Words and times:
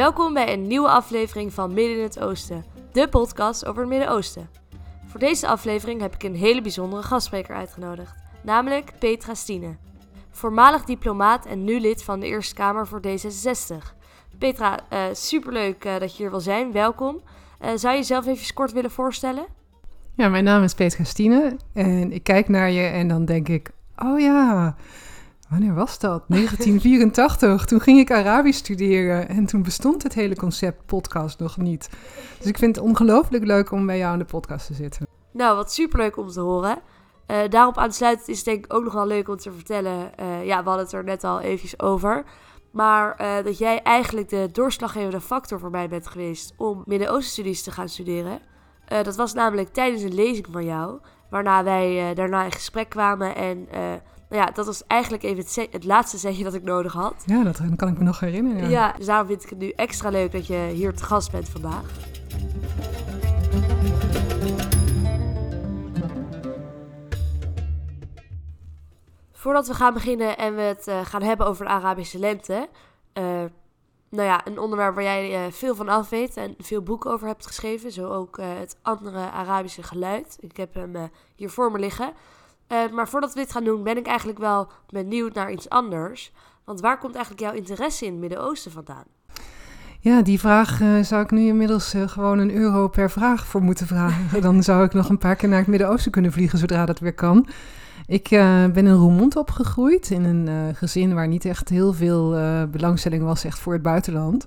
Welkom 0.00 0.34
bij 0.34 0.52
een 0.52 0.66
nieuwe 0.66 0.88
aflevering 0.88 1.52
van 1.52 1.74
Midden 1.74 1.96
in 1.96 2.02
het 2.02 2.20
Oosten, 2.20 2.64
de 2.92 3.08
podcast 3.08 3.66
over 3.66 3.80
het 3.80 3.90
Midden-Oosten. 3.90 4.48
Voor 5.06 5.20
deze 5.20 5.48
aflevering 5.48 6.00
heb 6.00 6.14
ik 6.14 6.22
een 6.22 6.34
hele 6.34 6.62
bijzondere 6.62 7.02
gastspreker 7.02 7.54
uitgenodigd, 7.54 8.14
namelijk 8.42 8.92
Petra 8.98 9.34
Stine. 9.34 9.76
Voormalig 10.30 10.84
diplomaat 10.84 11.46
en 11.46 11.64
nu 11.64 11.80
lid 11.80 12.02
van 12.02 12.20
de 12.20 12.26
Eerste 12.26 12.54
Kamer 12.54 12.86
voor 12.86 13.00
D66. 13.06 13.76
Petra, 14.38 14.78
uh, 14.92 14.98
superleuk 15.12 15.84
uh, 15.84 15.98
dat 15.98 16.16
je 16.16 16.22
hier 16.22 16.30
wil 16.30 16.40
zijn, 16.40 16.72
welkom. 16.72 17.20
Uh, 17.64 17.70
zou 17.74 17.92
je 17.92 18.00
jezelf 18.00 18.26
even 18.26 18.54
kort 18.54 18.72
willen 18.72 18.90
voorstellen? 18.90 19.46
Ja, 20.14 20.28
mijn 20.28 20.44
naam 20.44 20.62
is 20.62 20.74
Petra 20.74 21.04
Stine 21.04 21.56
en 21.72 22.12
ik 22.12 22.22
kijk 22.22 22.48
naar 22.48 22.70
je 22.70 22.86
en 22.86 23.08
dan 23.08 23.24
denk 23.24 23.48
ik, 23.48 23.70
oh 23.96 24.20
ja, 24.20 24.76
Wanneer 25.50 25.74
was 25.74 25.98
dat? 25.98 26.24
1984. 26.26 27.64
toen 27.64 27.80
ging 27.80 27.98
ik 27.98 28.10
Arabisch 28.10 28.58
studeren 28.58 29.28
en 29.28 29.46
toen 29.46 29.62
bestond 29.62 30.02
het 30.02 30.14
hele 30.14 30.36
concept 30.36 30.86
podcast 30.86 31.38
nog 31.38 31.56
niet. 31.56 31.90
Dus 32.38 32.46
ik 32.46 32.58
vind 32.58 32.76
het 32.76 32.84
ongelooflijk 32.84 33.44
leuk 33.44 33.70
om 33.70 33.86
bij 33.86 33.98
jou 33.98 34.12
in 34.12 34.18
de 34.18 34.24
podcast 34.24 34.66
te 34.66 34.74
zitten. 34.74 35.06
Nou, 35.32 35.56
wat 35.56 35.72
superleuk 35.72 36.16
om 36.16 36.28
te 36.28 36.40
horen. 36.40 36.78
Uh, 37.26 37.36
daarop 37.48 37.78
aansluitend 37.78 38.28
is 38.28 38.36
het 38.36 38.44
denk 38.44 38.64
ik 38.64 38.74
ook 38.74 38.84
nog 38.84 38.92
wel 38.92 39.06
leuk 39.06 39.28
om 39.28 39.36
te 39.36 39.52
vertellen. 39.52 40.10
Uh, 40.20 40.46
ja, 40.46 40.62
we 40.62 40.68
hadden 40.68 40.84
het 40.84 40.94
er 40.94 41.04
net 41.04 41.24
al 41.24 41.40
eventjes 41.40 41.80
over. 41.80 42.24
Maar 42.72 43.20
uh, 43.20 43.44
dat 43.44 43.58
jij 43.58 43.82
eigenlijk 43.82 44.28
de 44.28 44.48
doorslaggevende 44.52 45.20
factor 45.20 45.58
voor 45.58 45.70
mij 45.70 45.88
bent 45.88 46.06
geweest 46.06 46.54
om 46.56 46.82
Midden-Oosten-studies 46.86 47.62
te 47.62 47.70
gaan 47.70 47.88
studeren. 47.88 48.40
dat 49.02 49.16
was 49.16 49.32
namelijk 49.32 49.72
tijdens 49.72 50.02
een 50.02 50.14
lezing 50.14 50.46
van 50.50 50.64
jou. 50.64 50.98
Waarna 51.30 51.64
wij 51.64 52.14
daarna 52.14 52.44
in 52.44 52.52
gesprek 52.52 52.88
kwamen 52.88 53.36
en 53.36 53.68
ja, 54.30 54.46
dat 54.46 54.66
was 54.66 54.86
eigenlijk 54.86 55.22
even 55.22 55.44
het, 55.44 55.68
het 55.70 55.84
laatste 55.84 56.18
zetje 56.18 56.44
dat 56.44 56.54
ik 56.54 56.62
nodig 56.62 56.92
had. 56.92 57.22
Ja, 57.26 57.42
dat 57.42 57.60
kan 57.76 57.88
ik 57.88 57.98
me 57.98 58.04
nog 58.04 58.20
herinneren. 58.20 58.62
Ja. 58.62 58.68
ja, 58.68 58.92
dus 58.92 59.06
daarom 59.06 59.26
vind 59.26 59.42
ik 59.42 59.50
het 59.50 59.58
nu 59.58 59.70
extra 59.70 60.08
leuk 60.08 60.32
dat 60.32 60.46
je 60.46 60.70
hier 60.72 60.94
te 60.94 61.04
gast 61.04 61.30
bent 61.30 61.48
vandaag. 61.48 61.84
Voordat 69.32 69.66
we 69.66 69.74
gaan 69.74 69.94
beginnen 69.94 70.38
en 70.38 70.54
we 70.54 70.60
het 70.60 70.86
uh, 70.88 71.00
gaan 71.04 71.22
hebben 71.22 71.46
over 71.46 71.64
de 71.64 71.70
Arabische 71.70 72.18
lente. 72.18 72.68
Uh, 73.14 73.24
nou 74.08 74.28
ja, 74.28 74.46
een 74.46 74.58
onderwerp 74.58 74.94
waar 74.94 75.04
jij 75.04 75.46
uh, 75.46 75.52
veel 75.52 75.74
van 75.74 75.88
af 75.88 76.08
weet 76.08 76.36
en 76.36 76.54
veel 76.58 76.82
boeken 76.82 77.10
over 77.10 77.26
hebt 77.26 77.46
geschreven. 77.46 77.92
Zo 77.92 78.10
ook 78.12 78.36
het 78.40 78.78
andere 78.82 79.30
Arabische 79.30 79.82
geluid. 79.82 80.38
Ik 80.40 80.56
heb 80.56 80.74
hem 80.74 81.10
hier 81.34 81.50
voor 81.50 81.72
me 81.72 81.78
liggen. 81.78 82.12
Uh, 82.72 82.92
maar 82.92 83.08
voordat 83.08 83.34
we 83.34 83.40
dit 83.40 83.52
gaan 83.52 83.64
doen, 83.64 83.82
ben 83.82 83.96
ik 83.96 84.06
eigenlijk 84.06 84.38
wel 84.38 84.68
benieuwd 84.88 85.34
naar 85.34 85.52
iets 85.52 85.68
anders. 85.68 86.32
Want 86.64 86.80
waar 86.80 86.98
komt 86.98 87.14
eigenlijk 87.14 87.44
jouw 87.44 87.54
interesse 87.54 88.04
in 88.04 88.10
het 88.10 88.20
Midden-Oosten 88.20 88.70
vandaan? 88.70 89.04
Ja, 90.00 90.22
die 90.22 90.40
vraag 90.40 90.80
uh, 90.80 91.02
zou 91.02 91.22
ik 91.22 91.30
nu 91.30 91.46
inmiddels 91.46 91.94
uh, 91.94 92.08
gewoon 92.08 92.38
een 92.38 92.54
euro 92.54 92.88
per 92.88 93.10
vraag 93.10 93.46
voor 93.46 93.62
moeten 93.62 93.86
vragen. 93.86 94.40
Dan 94.42 94.62
zou 94.62 94.84
ik 94.84 94.92
nog 94.92 95.08
een 95.08 95.18
paar 95.18 95.36
keer 95.36 95.48
naar 95.48 95.58
het 95.58 95.66
Midden-Oosten 95.66 96.10
kunnen 96.10 96.32
vliegen 96.32 96.58
zodra 96.58 96.86
dat 96.86 96.98
weer 96.98 97.14
kan. 97.14 97.46
Ik 98.06 98.28
ben 98.28 98.86
in 98.86 98.92
Roermond 98.92 99.36
opgegroeid, 99.36 100.10
in 100.10 100.24
een 100.24 100.74
gezin 100.74 101.14
waar 101.14 101.28
niet 101.28 101.44
echt 101.44 101.68
heel 101.68 101.92
veel 101.92 102.36
belangstelling 102.70 103.22
was 103.22 103.44
echt 103.44 103.58
voor 103.58 103.72
het 103.72 103.82
buitenland. 103.82 104.46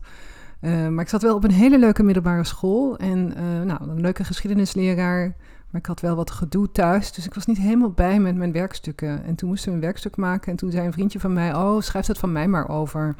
Maar 0.63 0.99
ik 0.99 1.09
zat 1.09 1.21
wel 1.21 1.35
op 1.35 1.43
een 1.43 1.51
hele 1.51 1.79
leuke 1.79 2.03
middelbare 2.03 2.43
school 2.43 2.97
en 2.97 3.27
nou, 3.65 3.89
een 3.89 4.01
leuke 4.01 4.23
geschiedenisleraar 4.23 5.35
maar 5.73 5.81
ik 5.81 5.87
had 5.87 5.99
wel 5.99 6.15
wat 6.15 6.31
gedoe 6.31 6.71
thuis, 6.71 7.11
dus 7.11 7.25
ik 7.25 7.33
was 7.33 7.45
niet 7.45 7.57
helemaal 7.57 7.91
bij 7.91 8.19
met 8.19 8.35
mijn 8.35 8.51
werkstukken. 8.51 9.23
En 9.23 9.35
toen 9.35 9.49
moesten 9.49 9.69
we 9.69 9.75
een 9.75 9.83
werkstuk 9.83 10.15
maken 10.15 10.51
en 10.51 10.57
toen 10.57 10.71
zei 10.71 10.85
een 10.85 10.93
vriendje 10.93 11.19
van 11.19 11.33
mij... 11.33 11.55
oh, 11.55 11.81
schrijf 11.81 12.05
dat 12.05 12.17
van 12.17 12.31
mij 12.31 12.47
maar 12.47 12.69
over. 12.69 13.15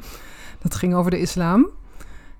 Dat 0.58 0.74
ging 0.74 0.94
over 0.94 1.10
de 1.10 1.20
islam. 1.20 1.68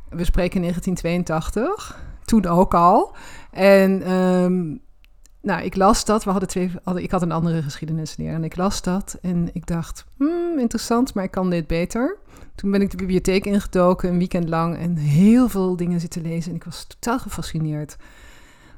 We 0.09 0.25
spreken 0.25 0.61
1982, 0.61 1.99
toen 2.25 2.47
ook 2.47 2.75
al. 2.75 3.17
En 3.51 4.13
um, 4.13 4.81
nou, 5.45 5.63
ik 5.63 5.77
las 5.77 6.05
dat. 6.05 6.25
We 6.25 6.31
hadden 6.31 6.49
twee, 6.49 6.71
ik 6.95 7.11
had 7.11 7.23
een 7.23 7.33
andere 7.33 7.63
geschiedenisleer 7.63 8.33
en 8.33 8.45
ik 8.45 8.57
las 8.57 8.83
dat. 8.83 9.19
En 9.23 9.51
ik 9.53 9.67
dacht, 9.67 10.05
hmm, 10.17 10.59
interessant, 10.59 11.15
maar 11.15 11.25
ik 11.25 11.31
kan 11.31 11.51
dit 11.51 11.67
beter. 11.67 12.17
Toen 12.55 12.71
ben 12.71 12.83
ik 12.83 12.91
de 12.91 12.97
bibliotheek 12.97 13.45
ingedoken, 13.45 14.09
een 14.09 14.19
weekend 14.19 14.49
lang... 14.49 14.77
en 14.77 14.97
heel 14.97 15.49
veel 15.49 15.77
dingen 15.77 16.01
zitten 16.01 16.23
lezen 16.23 16.51
en 16.51 16.57
ik 16.57 16.65
was 16.65 16.85
totaal 16.85 17.19
gefascineerd 17.19 17.97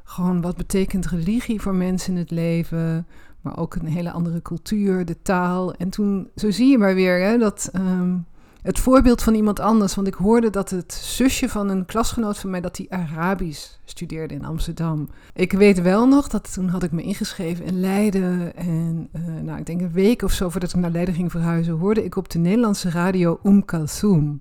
gewoon 0.09 0.41
wat 0.41 0.56
betekent 0.56 1.06
religie 1.06 1.60
voor 1.60 1.75
mensen 1.75 2.12
in 2.12 2.19
het 2.19 2.31
leven, 2.31 3.06
maar 3.41 3.59
ook 3.59 3.75
een 3.75 3.87
hele 3.87 4.10
andere 4.10 4.43
cultuur, 4.43 5.05
de 5.05 5.22
taal. 5.22 5.75
En 5.75 5.91
toen, 5.91 6.31
zo 6.37 6.50
zie 6.50 6.71
je 6.71 6.78
maar 6.78 6.94
weer, 6.94 7.21
hè, 7.21 7.38
dat 7.38 7.71
um, 7.75 8.26
het 8.66 8.78
voorbeeld 8.78 9.22
van 9.22 9.34
iemand 9.34 9.60
anders, 9.60 9.94
want 9.94 10.06
ik 10.06 10.15
hoorde 10.15 10.50
dat 10.50 10.71
het 10.71 10.93
zusje 10.93 11.49
van 11.49 11.69
een 11.69 11.84
klasgenoot 11.84 12.38
van 12.38 12.50
mij, 12.50 12.60
dat 12.60 12.77
die 12.77 12.93
Arabisch 12.93 13.69
studeerde 13.84 14.34
in 14.34 14.44
Amsterdam. 14.44 15.09
Ik 15.34 15.53
weet 15.53 15.82
wel 15.82 16.09
nog 16.09 16.28
dat 16.28 16.53
toen 16.53 16.69
had 16.69 16.82
ik 16.82 16.93
me 16.93 17.03
ingeschreven 17.03 17.65
in 17.65 17.81
Leiden 17.81 18.56
en 18.56 19.09
uh, 19.16 19.43
nou, 19.43 19.59
ik 19.59 19.66
denk 19.66 19.81
een 19.81 19.93
week 19.93 20.22
of 20.22 20.32
zo 20.32 20.49
voordat 20.49 20.72
ik 20.75 20.81
naar 20.81 20.91
Leiden 20.91 21.15
ging 21.15 21.31
verhuizen, 21.31 21.75
hoorde 21.75 22.05
ik 22.05 22.16
op 22.16 22.28
de 22.28 22.38
Nederlandse 22.38 22.91
radio 22.91 23.38
Um 23.44 23.65
Kalsoum 23.65 24.41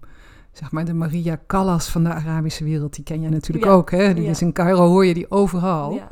zeg 0.51 0.71
maar 0.71 0.85
de 0.85 0.93
Maria 0.93 1.39
Callas 1.47 1.87
van 1.89 2.03
de 2.03 2.09
Arabische 2.09 2.63
wereld. 2.63 2.95
Die 2.95 3.03
ken 3.03 3.21
jij 3.21 3.29
natuurlijk 3.29 3.65
ook, 3.65 3.91
hè? 3.91 4.13
Die 4.13 4.27
is 4.27 4.41
in 4.41 4.53
Cairo, 4.53 4.87
hoor 4.87 5.05
je 5.05 5.13
die 5.13 5.31
overal. 5.31 5.93
Ja. 5.93 6.11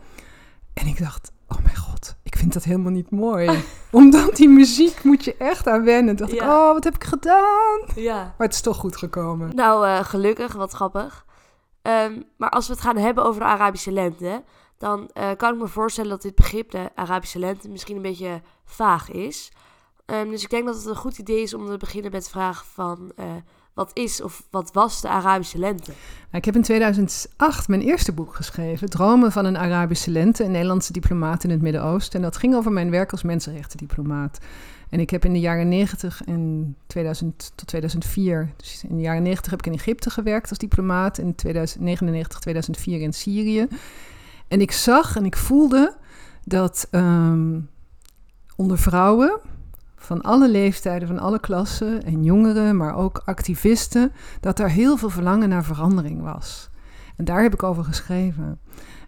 En 0.73 0.87
ik 0.87 0.99
dacht, 0.99 1.31
oh 1.47 1.57
mijn 1.63 1.75
god, 1.75 2.15
vind 2.43 2.55
dat 2.55 2.63
helemaal 2.63 2.91
niet 2.91 3.11
mooi. 3.11 3.63
Omdat 3.91 4.35
die 4.35 4.49
muziek 4.49 5.03
moet 5.03 5.23
je 5.23 5.35
echt 5.37 5.67
aan 5.67 5.83
wennen. 5.83 6.15
dacht 6.15 6.33
ik, 6.33 6.41
oh, 6.41 6.73
wat 6.73 6.83
heb 6.83 6.95
ik 6.95 7.03
gedaan? 7.03 7.79
Ja. 7.95 8.15
Maar 8.15 8.47
het 8.47 8.53
is 8.53 8.61
toch 8.61 8.77
goed 8.77 8.97
gekomen. 8.97 9.55
Nou, 9.55 9.87
uh, 9.87 9.99
gelukkig, 9.99 10.53
wat 10.53 10.71
grappig. 10.71 11.25
Um, 11.81 12.23
maar 12.37 12.49
als 12.49 12.67
we 12.67 12.73
het 12.73 12.81
gaan 12.81 12.97
hebben 12.97 13.23
over 13.23 13.41
de 13.41 13.47
Arabische 13.47 13.91
lente... 13.91 14.43
dan 14.77 15.09
uh, 15.13 15.29
kan 15.37 15.53
ik 15.53 15.59
me 15.59 15.67
voorstellen 15.67 16.09
dat 16.09 16.21
dit 16.21 16.35
begrip, 16.35 16.71
de 16.71 16.89
Arabische 16.95 17.39
lente... 17.39 17.69
misschien 17.69 17.95
een 17.95 18.01
beetje 18.01 18.41
vaag 18.65 19.11
is. 19.11 19.51
Um, 20.05 20.29
dus 20.29 20.43
ik 20.43 20.49
denk 20.49 20.65
dat 20.65 20.75
het 20.75 20.85
een 20.85 20.95
goed 20.95 21.17
idee 21.17 21.41
is 21.41 21.53
om 21.53 21.65
te 21.65 21.77
beginnen 21.77 22.11
met 22.11 22.23
de 22.23 22.29
vraag 22.29 22.65
van... 22.65 23.11
Uh, 23.19 23.25
wat 23.73 23.91
is 23.93 24.21
of 24.21 24.47
wat 24.49 24.71
was 24.71 25.01
de 25.01 25.07
Arabische 25.07 25.57
lente? 25.57 25.91
Nou, 25.91 26.37
ik 26.37 26.45
heb 26.45 26.55
in 26.55 26.61
2008 26.61 27.67
mijn 27.67 27.81
eerste 27.81 28.11
boek 28.11 28.35
geschreven, 28.35 28.89
Dromen 28.89 29.31
van 29.31 29.45
een 29.45 29.57
Arabische 29.57 30.11
lente, 30.11 30.43
een 30.43 30.51
Nederlandse 30.51 30.93
diplomaat 30.93 31.43
in 31.43 31.49
het 31.49 31.61
Midden-Oosten. 31.61 32.19
En 32.19 32.25
dat 32.25 32.37
ging 32.37 32.55
over 32.55 32.71
mijn 32.71 32.89
werk 32.89 33.11
als 33.11 33.23
mensenrechtendiplomaat. 33.23 34.39
En 34.89 34.99
ik 34.99 35.09
heb 35.09 35.25
in 35.25 35.33
de 35.33 35.39
jaren 35.39 35.67
90 35.67 36.23
en 36.23 36.75
2000 36.87 37.51
tot 37.55 37.67
2004, 37.67 38.53
dus 38.57 38.83
in 38.87 38.95
de 38.95 39.01
jaren 39.01 39.23
90 39.23 39.51
heb 39.51 39.59
ik 39.59 39.65
in 39.65 39.73
Egypte 39.73 40.09
gewerkt 40.09 40.49
als 40.49 40.57
diplomaat, 40.57 41.17
in 41.17 41.35
2099, 41.35 42.39
2004 42.39 43.01
in 43.01 43.13
Syrië. 43.13 43.67
En 44.47 44.61
ik 44.61 44.71
zag 44.71 45.15
en 45.15 45.25
ik 45.25 45.37
voelde 45.37 45.95
dat 46.43 46.87
um, 46.91 47.69
onder 48.55 48.77
vrouwen, 48.77 49.39
van 50.03 50.21
alle 50.21 50.49
leeftijden, 50.49 51.07
van 51.07 51.19
alle 51.19 51.39
klassen 51.39 52.03
en 52.03 52.23
jongeren, 52.23 52.77
maar 52.77 52.95
ook 52.95 53.21
activisten, 53.25 54.11
dat 54.39 54.59
er 54.59 54.69
heel 54.69 54.97
veel 54.97 55.09
verlangen 55.09 55.49
naar 55.49 55.63
verandering 55.63 56.21
was. 56.21 56.69
En 57.17 57.25
daar 57.25 57.41
heb 57.41 57.53
ik 57.53 57.63
over 57.63 57.83
geschreven. 57.83 58.59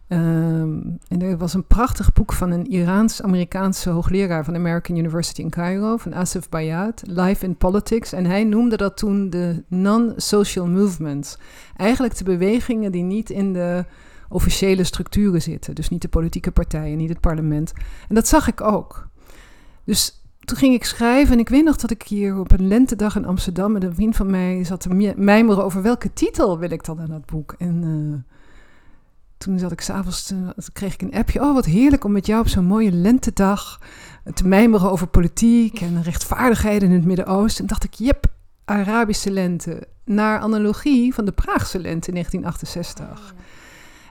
Um, 0.07 0.97
en 1.07 1.21
er 1.21 1.37
was 1.37 1.53
een 1.53 1.67
prachtig 1.67 2.13
boek 2.13 2.33
van 2.33 2.51
een 2.51 2.65
Iraans-Amerikaanse 2.65 3.89
hoogleraar 3.89 4.43
van 4.43 4.53
de 4.53 4.59
American 4.59 4.97
University 4.97 5.41
in 5.41 5.49
Cairo, 5.49 5.97
van 5.97 6.15
Asif 6.15 6.49
Bayat, 6.49 7.03
Life 7.05 7.45
in 7.45 7.55
Politics. 7.55 8.13
En 8.13 8.25
hij 8.25 8.43
noemde 8.43 8.77
dat 8.77 8.97
toen 8.97 9.29
de 9.29 9.63
non-social 9.67 10.67
movements. 10.67 11.37
Eigenlijk 11.75 12.17
de 12.17 12.23
bewegingen 12.23 12.91
die 12.91 13.03
niet 13.03 13.29
in 13.29 13.53
de 13.53 13.85
officiële 14.29 14.83
structuren 14.83 15.41
zitten. 15.41 15.75
Dus 15.75 15.89
niet 15.89 16.01
de 16.01 16.07
politieke 16.07 16.51
partijen, 16.51 16.97
niet 16.97 17.09
het 17.09 17.19
parlement. 17.19 17.73
En 18.07 18.15
dat 18.15 18.27
zag 18.27 18.47
ik 18.47 18.61
ook. 18.61 19.07
Dus 19.83 20.24
toen 20.45 20.57
ging 20.57 20.73
ik 20.73 20.83
schrijven 20.83 21.33
en 21.33 21.39
ik 21.39 21.49
weet 21.49 21.63
nog 21.63 21.75
dat 21.75 21.91
ik 21.91 22.03
hier 22.03 22.39
op 22.39 22.51
een 22.51 22.67
lentedag 22.67 23.15
in 23.15 23.25
Amsterdam 23.25 23.71
met 23.71 23.83
een 23.83 23.95
vriend 23.95 24.15
van 24.15 24.31
mij 24.31 24.63
zat 24.63 24.79
te 24.79 25.13
mijmeren 25.15 25.63
over 25.63 25.81
welke 25.81 26.13
titel 26.13 26.59
wil 26.59 26.71
ik 26.71 26.85
dan 26.85 26.99
aan 26.99 27.09
dat 27.09 27.25
boek. 27.25 27.55
En 27.57 27.83
uh, 27.83 28.33
toen 29.37 29.59
zat 29.59 29.71
ik 29.71 29.81
s'avonds, 29.81 30.33
kreeg 30.73 30.93
ik 30.93 31.01
een 31.01 31.13
appje, 31.13 31.41
oh 31.41 31.53
wat 31.53 31.65
heerlijk 31.65 32.03
om 32.03 32.11
met 32.11 32.25
jou 32.25 32.41
op 32.41 32.47
zo'n 32.47 32.65
mooie 32.65 32.91
lentedag 32.91 33.79
te 34.33 34.47
mijmeren 34.47 34.91
over 34.91 35.07
politiek 35.07 35.81
en 35.81 36.03
rechtvaardigheid 36.03 36.83
in 36.83 36.91
het 36.91 37.05
Midden-Oosten. 37.05 37.61
En 37.61 37.67
dacht 37.67 37.83
ik, 37.83 37.93
jep, 37.93 38.25
Arabische 38.65 39.31
lente, 39.31 39.87
naar 40.03 40.39
analogie 40.39 41.13
van 41.13 41.25
de 41.25 41.31
Praagse 41.31 41.79
lente 41.79 42.07
in 42.07 42.13
1968. 42.13 43.35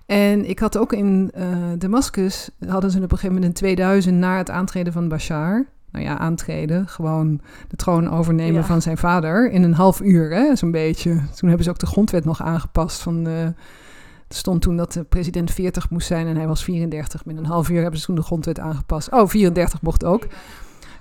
En 0.06 0.48
ik 0.48 0.58
had 0.58 0.78
ook 0.78 0.92
in 0.92 1.32
uh, 1.36 1.56
Damascus, 1.78 2.50
hadden 2.66 2.90
ze 2.90 2.96
op 2.96 3.02
een 3.02 3.08
gegeven 3.08 3.34
moment 3.34 3.46
in 3.46 3.58
2000 3.58 4.16
na 4.16 4.36
het 4.38 4.50
aantreden 4.50 4.92
van 4.92 5.08
Bashar, 5.08 5.66
nou 5.94 6.06
ja, 6.06 6.18
aantreden. 6.18 6.88
Gewoon 6.88 7.40
de 7.68 7.76
troon 7.76 8.10
overnemen 8.10 8.64
van 8.64 8.82
zijn 8.82 8.98
vader 8.98 9.50
in 9.50 9.62
een 9.62 9.74
half 9.74 10.00
uur, 10.00 10.30
hè, 10.30 10.56
zo'n 10.56 10.70
beetje. 10.70 11.10
Toen 11.10 11.48
hebben 11.48 11.64
ze 11.64 11.70
ook 11.70 11.78
de 11.78 11.86
grondwet 11.86 12.24
nog 12.24 12.42
aangepast. 12.42 13.02
Van, 13.02 13.26
uh, 13.26 13.42
er 13.44 13.54
stond 14.28 14.62
toen 14.62 14.76
dat 14.76 14.92
de 14.92 15.04
president 15.04 15.50
40 15.50 15.90
moest 15.90 16.06
zijn 16.06 16.26
en 16.26 16.36
hij 16.36 16.46
was 16.46 16.64
34. 16.64 17.24
Met 17.24 17.36
een 17.36 17.46
half 17.46 17.68
uur 17.68 17.82
hebben 17.82 18.00
ze 18.00 18.06
toen 18.06 18.14
de 18.14 18.22
grondwet 18.22 18.58
aangepast. 18.58 19.12
Oh, 19.12 19.28
34 19.28 19.82
mocht 19.82 20.04
ook. 20.04 20.26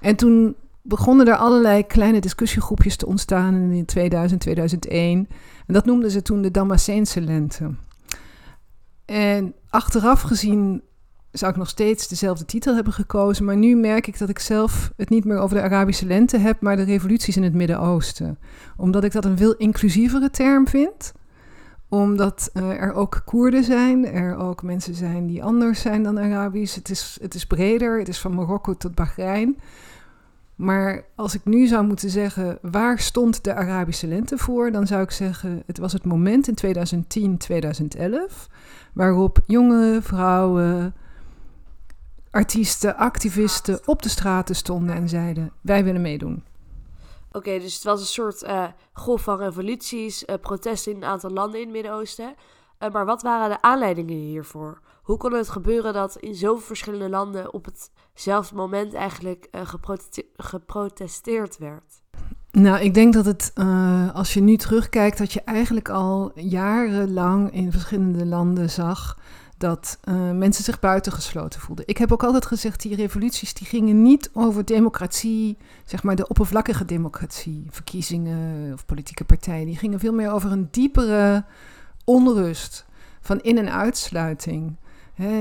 En 0.02 0.16
toen 0.16 0.56
begonnen 0.82 1.28
er 1.28 1.36
allerlei 1.36 1.88
kleine 1.88 2.22
discussiegroepjes 2.22 2.96
te 2.96 3.06
ontstaan 3.06 3.54
in 3.54 3.86
2000, 3.86 4.42
2001. 4.42 5.28
En 5.68 5.74
dat 5.74 5.86
noemden 5.86 6.12
ze 6.12 6.22
toen 6.22 6.42
de 6.42 6.52
Damascense 6.52 7.22
lente. 7.22 7.72
En 9.06 9.54
achteraf 9.70 10.22
gezien 10.22 10.82
zou 11.34 11.52
ik 11.52 11.58
nog 11.58 11.70
steeds 11.70 12.08
dezelfde 12.08 12.46
titel 12.46 12.76
hebben 12.76 12.94
gekozen. 12.94 13.46
Maar 13.46 13.58
nu 13.58 13.76
merk 13.76 14.08
ik 14.08 14.18
dat 14.18 14.30
ik 14.30 14.40
zelf 14.40 14.92
het 14.98 15.10
niet 15.10 15.26
meer 15.26 15.38
over 15.38 15.56
de 15.56 15.64
Arabische 15.64 16.06
lente 16.06 16.38
heb, 16.38 16.62
maar 16.62 16.76
de 16.76 16.84
revoluties 16.84 17.38
in 17.38 17.44
het 17.44 17.54
Midden-Oosten. 17.54 18.38
Omdat 18.78 19.04
ik 19.04 19.12
dat 19.12 19.26
een 19.26 19.38
veel 19.38 19.56
inclusievere 19.56 20.30
term 20.30 20.68
vind. 20.68 21.14
Omdat 21.90 22.50
uh, 22.54 22.82
er 22.82 22.94
ook 22.94 23.22
Koerden 23.26 23.64
zijn, 23.64 24.06
er 24.06 24.36
ook 24.36 24.64
mensen 24.64 24.96
zijn 24.96 25.28
die 25.28 25.44
anders 25.44 25.82
zijn 25.82 26.04
dan 26.04 26.20
Arabisch. 26.20 26.76
Het 26.76 26.90
is, 26.90 27.18
het 27.22 27.34
is 27.34 27.46
breder, 27.46 28.00
het 28.00 28.08
is 28.08 28.20
van 28.20 28.36
Marokko 28.36 28.74
tot 28.74 28.96
Bahrein. 28.96 29.58
Maar 30.56 31.06
als 31.16 31.36
ik 31.36 31.46
nu 31.46 31.68
zou 31.68 31.86
moeten 31.86 32.10
zeggen 32.10 32.58
waar 32.62 33.00
stond 33.00 33.44
de 33.44 33.54
Arabische 33.54 34.08
lente 34.08 34.38
voor, 34.38 34.72
dan 34.72 34.88
zou 34.88 35.02
ik 35.02 35.12
zeggen 35.12 35.64
het 35.66 35.78
was 35.78 35.94
het 35.94 36.06
moment 36.06 36.48
in 36.48 36.56
2010, 36.56 37.38
2011 37.38 38.50
waarop 38.94 39.40
jonge 39.46 40.00
vrouwen, 40.02 40.94
artiesten, 42.34 42.98
activisten 42.98 43.80
op 43.86 44.02
de 44.02 44.10
straten 44.10 44.56
stonden 44.56 44.96
en 44.96 45.10
zeiden: 45.10 45.52
Wij 45.62 45.84
willen 45.84 46.02
meedoen. 46.02 46.44
Oké, 47.32 47.60
dus 47.60 47.74
het 47.74 47.84
was 47.84 48.00
een 48.00 48.06
soort 48.06 48.44
uh, 48.44 48.66
golf 48.94 49.22
van 49.22 49.38
revoluties, 49.38 50.24
uh, 50.24 50.36
protesten 50.42 50.92
in 50.92 50.98
een 50.98 51.08
aantal 51.08 51.30
landen 51.30 51.60
in 51.60 51.66
het 51.66 51.76
Midden-Oosten. 51.76 52.36
Uh, 52.80 52.92
maar 52.92 53.06
wat 53.06 53.22
waren 53.22 53.50
de 53.50 53.62
aanleidingen 53.62 54.16
hiervoor? 54.16 54.82
Hoe 55.04 55.18
kon 55.18 55.34
het 55.34 55.50
gebeuren 55.50 55.94
dat 55.94 56.16
in 56.16 56.36
zoveel 56.36 56.66
verschillende 56.66 57.10
landen 57.10 57.54
op 57.54 57.68
hetzelfde 58.14 58.56
moment 58.56 58.94
eigenlijk 58.94 59.48
geprotesteerd 60.38 61.58
werd? 61.58 62.02
Nou, 62.52 62.80
ik 62.80 62.94
denk 62.94 63.14
dat 63.14 63.26
het, 63.26 63.54
als 64.14 64.34
je 64.34 64.42
nu 64.42 64.58
terugkijkt, 64.58 65.18
dat 65.18 65.34
je 65.34 65.42
eigenlijk 65.42 65.90
al 65.90 66.32
jarenlang 66.36 67.52
in 67.52 67.72
verschillende 67.72 68.26
landen 68.26 68.70
zag 68.70 69.18
dat 69.64 69.98
uh, 70.04 70.32
mensen 70.32 70.64
zich 70.64 70.80
buitengesloten 70.80 71.60
voelden. 71.60 71.88
Ik 71.88 71.98
heb 71.98 72.12
ook 72.12 72.24
altijd 72.24 72.46
gezegd, 72.46 72.82
die 72.82 72.96
revoluties 72.96 73.54
die 73.54 73.68
gingen 73.68 74.02
niet 74.02 74.30
over 74.34 74.66
democratie, 74.66 75.58
zeg 75.86 76.04
maar 76.04 76.16
de 76.16 76.28
oppervlakkige 76.28 76.86
democratie, 76.86 77.66
verkiezingen 77.70 78.74
of 78.74 78.86
politieke 78.86 79.24
partijen. 79.24 79.66
Die 79.66 79.78
gingen 79.78 80.00
veel 80.00 80.14
meer 80.14 80.32
over 80.32 80.52
een 80.52 80.68
diepere 80.72 81.46
onrust 82.06 82.86
van 83.22 83.42
in- 83.42 83.58
en 83.58 83.72
uitsluiting. 83.72 84.76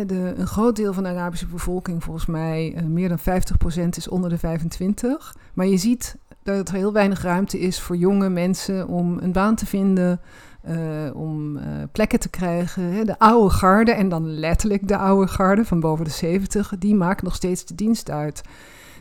de, 0.07 0.35
een 0.37 0.47
groot 0.47 0.77
deel 0.77 0.93
van 0.93 1.03
de 1.03 1.09
Arabische 1.09 1.47
bevolking, 1.47 2.05
volgens 2.05 2.27
mij 2.27 2.75
uh, 2.77 2.83
meer 2.83 3.09
dan 3.09 3.19
50% 3.19 3.89
is 3.89 4.09
onder 4.09 4.31
de 4.31 4.39
25. 4.39 5.37
Maar 5.55 5.67
je 5.67 5.77
ziet 5.77 6.17
dat 6.43 6.69
er 6.69 6.75
heel 6.75 6.93
weinig 6.93 7.23
ruimte 7.23 7.59
is 7.59 7.81
voor 7.81 7.97
jonge 7.97 8.29
mensen 8.29 8.89
om 8.89 9.19
een 9.19 9.33
baan 9.33 9.55
te 9.55 9.67
vinden, 9.67 10.21
uh, 10.69 11.15
om 11.15 11.57
uh, 11.57 11.63
plekken 11.93 12.19
te 12.19 12.29
krijgen. 12.29 12.83
Hè. 12.83 13.05
De 13.05 13.19
oude 13.19 13.51
garde, 13.51 13.93
en 13.93 14.09
dan 14.09 14.35
letterlijk 14.35 14.89
de 14.89 14.97
oude 14.97 15.27
garde 15.27 15.65
van 15.65 15.81
boven 15.81 16.05
de 16.05 16.11
70, 16.11 16.75
die 16.79 16.95
maakt 16.95 17.23
nog 17.23 17.35
steeds 17.35 17.65
de 17.65 17.75
dienst 17.75 18.11
uit. 18.11 18.43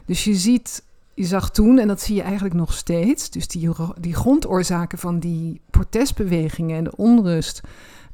Dus 0.05 0.23
je 0.23 0.33
ziet, 0.33 0.83
je 1.13 1.25
zag 1.25 1.51
toen, 1.51 1.79
en 1.79 1.87
dat 1.87 2.01
zie 2.01 2.15
je 2.15 2.21
eigenlijk 2.21 2.53
nog 2.53 2.73
steeds, 2.73 3.29
dus 3.29 3.47
die, 3.47 3.69
die 3.99 4.15
grondoorzaken 4.15 4.97
van 4.97 5.19
die 5.19 5.61
protestbewegingen 5.69 6.77
en 6.77 6.83
de 6.83 6.95
onrust, 6.95 7.61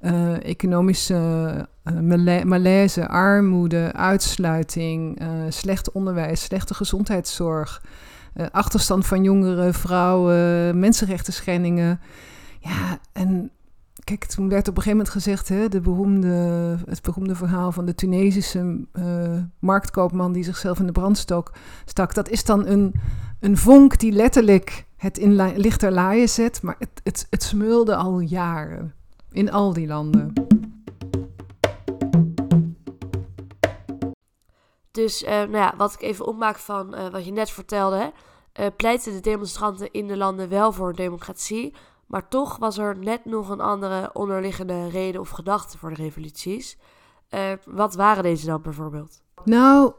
uh, 0.02 0.46
economische 0.46 1.68
malaise, 2.44 3.08
armoede, 3.08 3.94
uitsluiting, 3.94 5.22
slecht 5.50 5.92
onderwijs, 5.92 6.42
slechte 6.42 6.74
gezondheidszorg, 6.74 7.82
achterstand 8.52 9.06
van 9.06 9.24
jongeren, 9.24 9.74
vrouwen, 9.74 10.80
mensenrechten 10.80 11.34
schendingen 11.34 12.00
ja, 12.60 13.00
en 13.14 13.52
kijk, 14.04 14.26
toen 14.26 14.50
werd 14.50 14.68
op 14.68 14.78
een 14.78 14.84
gegeven 14.84 14.98
moment 14.98 15.10
gezegd, 15.10 15.48
hè, 15.48 15.70
de 15.70 15.82
beroemde, 15.82 16.28
het 16.86 17.02
beroemde 17.02 17.36
verhaal 17.36 17.72
van 17.72 17.86
de 17.86 17.96
Tunesische 17.96 18.86
uh, 18.94 19.42
marktkoopman 19.60 20.32
die 20.32 20.44
zichzelf 20.44 20.80
in 20.80 20.86
de 20.86 20.92
brandstok 20.92 21.54
stak. 21.86 22.14
Dat 22.14 22.30
is 22.30 22.44
dan 22.44 22.66
een, 22.66 22.94
een 23.40 23.58
vonk 23.58 24.00
die 24.00 24.12
letterlijk 24.12 24.86
het 24.98 25.18
in 25.18 25.36
lichter 25.58 25.92
laaien 25.92 26.30
zet, 26.30 26.62
maar 26.62 26.76
het, 27.04 27.28
het, 27.30 27.44
smeulde 27.44 27.96
al 27.96 28.20
jaren 28.20 28.94
in 29.32 29.52
al 29.52 29.74
die 29.74 29.88
landen. 29.88 30.34
Dus 34.92 35.24
uh, 35.24 35.30
nou 35.30 35.52
ja, 35.52 35.74
wat 35.78 35.94
ik 35.94 36.02
even 36.02 36.26
opmaak 36.26 36.58
van 36.58 36.96
uh, 36.96 37.10
wat 37.10 37.26
je 37.26 37.32
net 37.32 37.50
vertelde, 37.50 38.12
uh, 38.60 38.66
pleiten 38.76 39.14
de 39.14 39.20
demonstranten 39.20 39.92
in 39.92 40.08
de 40.08 40.18
landen 40.18 40.50
wel 40.50 40.72
voor 40.72 40.94
democratie, 40.94 41.76
maar 42.08 42.28
toch 42.28 42.58
was 42.58 42.78
er 42.78 42.98
net 42.98 43.26
nog 43.26 43.50
een 43.50 43.62
andere 43.62 44.10
onderliggende 44.14 44.90
reden 44.90 45.22
of 45.22 45.30
gedachte 45.30 45.78
voor 45.78 45.90
de 45.90 46.04
revoluties. 46.04 46.78
Uh, 47.30 47.42
wat 47.66 47.96
waren 47.96 48.24
deze 48.24 48.46
dan 48.46 48.62
bijvoorbeeld? 48.62 49.22
Nou, 49.44 49.94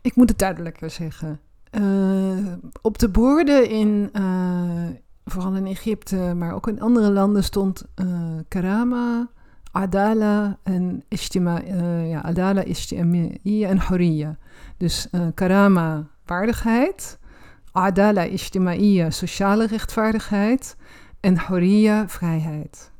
ik 0.00 0.16
moet 0.16 0.28
het 0.28 0.38
duidelijker 0.38 0.90
zeggen. 0.90 1.40
Uh, 1.70 2.52
op 2.82 2.98
de 2.98 3.08
borden 3.08 3.68
in, 3.68 4.10
uh, 4.12 4.88
vooral 5.24 5.54
in 5.54 5.66
Egypte, 5.66 6.34
maar 6.36 6.54
ook 6.54 6.68
in 6.68 6.80
andere 6.80 7.10
landen 7.10 7.44
stond 7.44 7.84
karama, 8.48 9.30
adala 9.72 10.58
en 10.62 11.04
ijtima, 11.08 11.60
ja, 12.02 12.20
adala, 12.20 12.64
ijtimaiya 12.64 13.68
en 13.68 13.80
horiya. 13.80 14.36
Dus 14.76 15.08
karama, 15.34 16.06
waardigheid, 16.24 17.18
adala, 17.72 18.20
ijtimaiya, 18.28 19.10
sociale 19.10 19.66
rechtvaardigheid 19.66 20.76
en 21.20 21.38
Horia 21.38 22.08
vrijheid. 22.08 22.90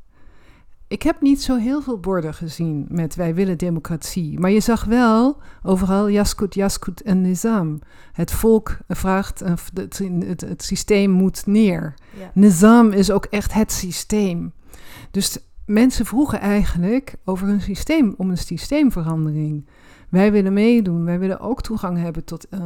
Ik 0.87 1.01
heb 1.01 1.21
niet 1.21 1.41
zo 1.41 1.57
heel 1.57 1.81
veel 1.81 1.99
borden 1.99 2.33
gezien 2.33 2.85
met 2.89 3.15
wij 3.15 3.35
willen 3.35 3.57
democratie. 3.57 4.39
Maar 4.39 4.51
je 4.51 4.59
zag 4.59 4.83
wel 4.83 5.37
overal 5.63 6.09
Yaskut, 6.09 6.53
Yaskut 6.53 7.01
en 7.01 7.21
Nizam. 7.21 7.79
Het 8.11 8.31
volk 8.31 8.77
vraagt, 8.87 9.39
het, 9.39 10.01
het, 10.25 10.41
het 10.41 10.63
systeem 10.63 11.11
moet 11.11 11.45
neer. 11.45 11.93
Ja. 12.19 12.31
Nizam 12.33 12.91
is 12.91 13.11
ook 13.11 13.25
echt 13.25 13.53
het 13.53 13.71
systeem. 13.71 14.53
Dus 15.11 15.37
mensen 15.65 16.05
vroegen 16.05 16.39
eigenlijk 16.39 17.15
over 17.25 17.47
een 17.49 17.61
systeem, 17.61 18.13
om 18.17 18.29
een 18.29 18.37
systeemverandering. 18.37 19.67
Wij 20.09 20.31
willen 20.31 20.53
meedoen, 20.53 21.03
wij 21.05 21.19
willen 21.19 21.39
ook 21.39 21.61
toegang 21.61 21.97
hebben 21.97 22.23
tot, 22.23 22.47
uh, 22.49 22.61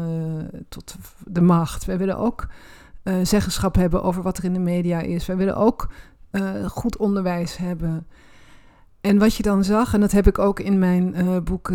tot 0.69 0.95
de 1.25 1.41
macht. 1.41 1.85
Wij 1.85 1.97
willen 1.97 2.17
ook 2.17 2.47
uh, 3.05 3.15
zeggenschap 3.24 3.75
hebben 3.75 4.03
over 4.03 4.21
wat 4.21 4.38
er 4.38 4.43
in 4.43 4.53
de 4.53 4.59
media 4.59 5.00
is. 5.00 5.25
Wij 5.25 5.38
willen 5.38 5.55
ook 5.55 5.89
uh, 6.31 6.65
goed 6.65 6.97
onderwijs 6.97 7.57
hebben. 7.57 8.07
En 9.01 9.17
wat 9.17 9.35
je 9.35 9.43
dan 9.43 9.63
zag, 9.63 9.93
en 9.93 10.00
dat 10.00 10.12
heb 10.12 10.27
ik 10.27 10.39
ook 10.39 10.59
in 10.59 10.79
mijn 10.79 11.15
uh, 11.15 11.38
boek 11.43 11.71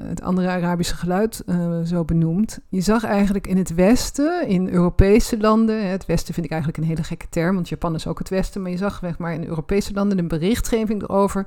Het 0.00 0.22
andere 0.22 0.48
Arabische 0.48 0.96
geluid 0.96 1.44
zo 1.84 2.04
benoemd. 2.04 2.60
Je 2.68 2.80
zag 2.80 3.04
eigenlijk 3.04 3.46
in 3.46 3.56
het 3.56 3.74
Westen, 3.74 4.48
in 4.48 4.68
Europese 4.68 5.38
landen, 5.38 5.90
het 5.90 6.06
Westen 6.06 6.34
vind 6.34 6.46
ik 6.46 6.52
eigenlijk 6.52 6.82
een 6.82 6.88
hele 6.88 7.02
gekke 7.02 7.26
term, 7.28 7.54
want 7.54 7.68
Japan 7.68 7.94
is 7.94 8.06
ook 8.06 8.18
het 8.18 8.28
Westen, 8.28 8.62
maar 8.62 8.70
je 8.70 8.76
zag 8.76 9.00
weg 9.00 9.18
maar 9.18 9.32
in 9.34 9.46
Europese 9.46 9.92
landen 9.92 10.18
een 10.18 10.28
berichtgeving 10.28 11.02
erover. 11.02 11.46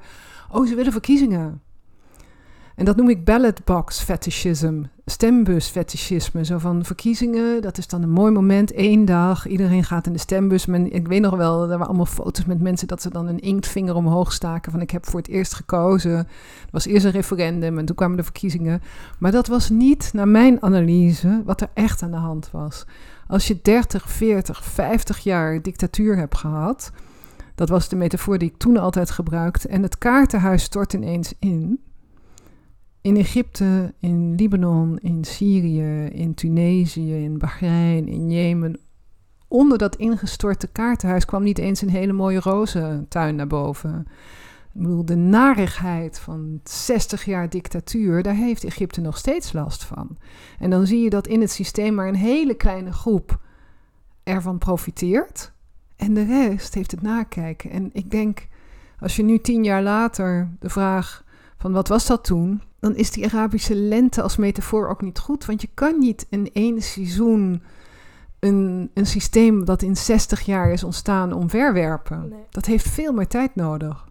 Oh, 0.52 0.68
ze 0.68 0.76
willen 0.76 0.92
verkiezingen. 0.92 1.62
En 2.76 2.86
dat 2.86 2.96
noem 2.96 3.10
ik 3.10 3.26
ballot 3.26 3.64
box 3.64 4.02
fetishism, 4.02 4.84
stembus 5.06 5.68
fetishisme. 5.68 6.46
Zo 6.46 6.58
van 6.58 6.86
verkiezingen, 6.86 7.62
dat 7.62 7.78
is 7.78 7.88
dan 7.88 8.02
een 8.02 8.12
mooi 8.12 8.32
moment, 8.32 8.72
één 8.72 9.06
dag. 9.06 9.48
Iedereen 9.48 9.84
gaat 9.84 10.08
in 10.08 10.14
de 10.14 10.20
stembus. 10.20 10.66
Men, 10.66 10.92
ik 10.92 11.08
weet 11.08 11.22
nog 11.22 11.36
wel, 11.36 11.62
er 11.62 11.68
waren 11.68 11.88
allemaal 11.88 12.06
foto's 12.06 12.46
met 12.46 12.62
mensen 12.62 12.88
dat 12.88 13.02
ze 13.02 13.10
dan 13.10 13.28
een 13.28 13.40
inktvinger 13.40 13.96
omhoog 13.96 14.34
staken. 14.34 14.72
Van 14.72 14.82
ik 14.82 14.92
heb 14.92 15.06
voor 15.06 15.20
het 15.20 15.30
eerst 15.30 15.54
gekozen. 15.54 16.18
Er 16.18 16.28
was 16.72 16.86
eerst 16.86 17.06
een 17.06 17.12
referendum 17.12 17.78
en 17.78 17.86
toen 17.86 17.96
kwamen 17.96 18.18
de 18.18 18.24
verkiezingen. 18.24 18.82
Maar 19.20 19.32
dat 19.32 19.48
was 19.48 19.70
niet, 19.70 20.10
naar 20.14 20.28
mijn 20.28 20.62
analyse, 20.62 21.42
wat 21.46 21.62
er 21.62 21.70
echt 21.74 22.04
aan 22.04 22.12
de 22.12 22.18
hand 22.18 22.50
was. 22.52 22.86
Als 23.28 23.48
je 23.48 23.60
30, 23.62 24.10
40, 24.10 24.64
50 24.64 25.20
jaar 25.20 25.62
dictatuur 25.62 26.18
hebt 26.18 26.38
gehad. 26.38 26.92
Dat 27.56 27.70
was 27.70 27.90
de 27.90 27.96
metafoor 27.96 28.38
die 28.38 28.50
ik 28.50 28.58
toen 28.58 28.78
altijd 28.78 29.12
gebruikte. 29.12 29.68
En 29.68 29.84
het 29.84 29.98
kaartenhuis 29.98 30.64
stort 30.64 30.94
ineens 30.94 31.34
in 31.40 31.80
in 33.06 33.18
Egypte, 33.18 33.94
in 34.00 34.36
Libanon, 34.36 34.98
in 34.98 35.24
Syrië, 35.24 36.06
in 36.06 36.34
Tunesië, 36.34 37.24
in 37.24 37.38
Bahrein, 37.38 38.08
in 38.08 38.32
Jemen. 38.32 38.80
Onder 39.48 39.78
dat 39.78 39.96
ingestorte 39.96 40.68
kaartenhuis 40.68 41.26
kwam 41.26 41.44
niet 41.44 41.58
eens 41.58 41.82
een 41.82 41.90
hele 41.90 42.14
mooie 42.14 42.40
rozentuin 42.40 43.36
naar 43.36 43.48
boven. 43.48 44.08
Ik 44.74 44.82
bedoel, 44.82 45.06
de 45.06 45.16
narigheid 45.16 46.20
van 46.20 46.60
60 46.64 47.26
jaar 47.26 47.50
dictatuur, 47.50 48.24
daar 48.24 48.36
heeft 48.36 48.64
Egypte 48.64 49.02
nog 49.02 49.18
steeds 49.18 49.54
last 49.54 49.84
van. 49.84 50.18
En 50.60 50.70
dan 50.70 50.88
zie 50.88 51.04
je 51.04 51.10
dat 51.10 51.28
in 51.28 51.42
het 51.42 51.52
systeem 51.52 51.94
maar 51.94 52.08
een 52.08 52.16
hele 52.16 52.54
kleine 52.54 52.92
groep 52.92 53.40
ervan 54.24 54.58
profiteert. 54.58 55.52
En 55.96 56.14
de 56.14 56.24
rest 56.24 56.74
heeft 56.74 56.92
het 56.92 57.02
nakijken. 57.02 57.70
En 57.70 57.90
ik 57.94 58.12
denk, 58.12 58.48
als 59.00 59.16
je 59.16 59.24
nu 59.24 59.40
tien 59.40 59.64
jaar 59.64 59.84
later 59.84 60.50
de 60.60 60.70
vraag 60.70 61.25
van 61.66 61.74
wat 61.74 61.88
was 61.88 62.06
dat 62.06 62.24
toen? 62.24 62.62
dan 62.80 62.96
is 62.96 63.12
die 63.12 63.26
Arabische 63.26 63.76
lente 63.76 64.22
als 64.22 64.38
metafoor 64.38 64.90
ook 64.90 65.02
niet 65.02 65.20
goed. 65.20 65.46
Want 65.46 65.62
je 65.62 65.70
kan 65.74 66.00
niet 66.00 66.26
in 66.30 66.50
één 66.54 66.82
seizoen 66.82 67.64
een, 68.40 68.92
een 68.94 69.06
systeem 69.06 69.66
dat 69.66 69.82
in 69.82 69.96
60 69.96 70.42
jaar 70.42 70.72
is 70.72 70.84
ontstaan 70.84 71.34
omverwerpen. 71.34 72.30
Nee. 72.30 72.46
Dat 72.50 72.66
heeft 72.66 72.90
veel 72.90 73.14
meer 73.14 73.28
tijd 73.28 73.56
nodig. 73.56 74.08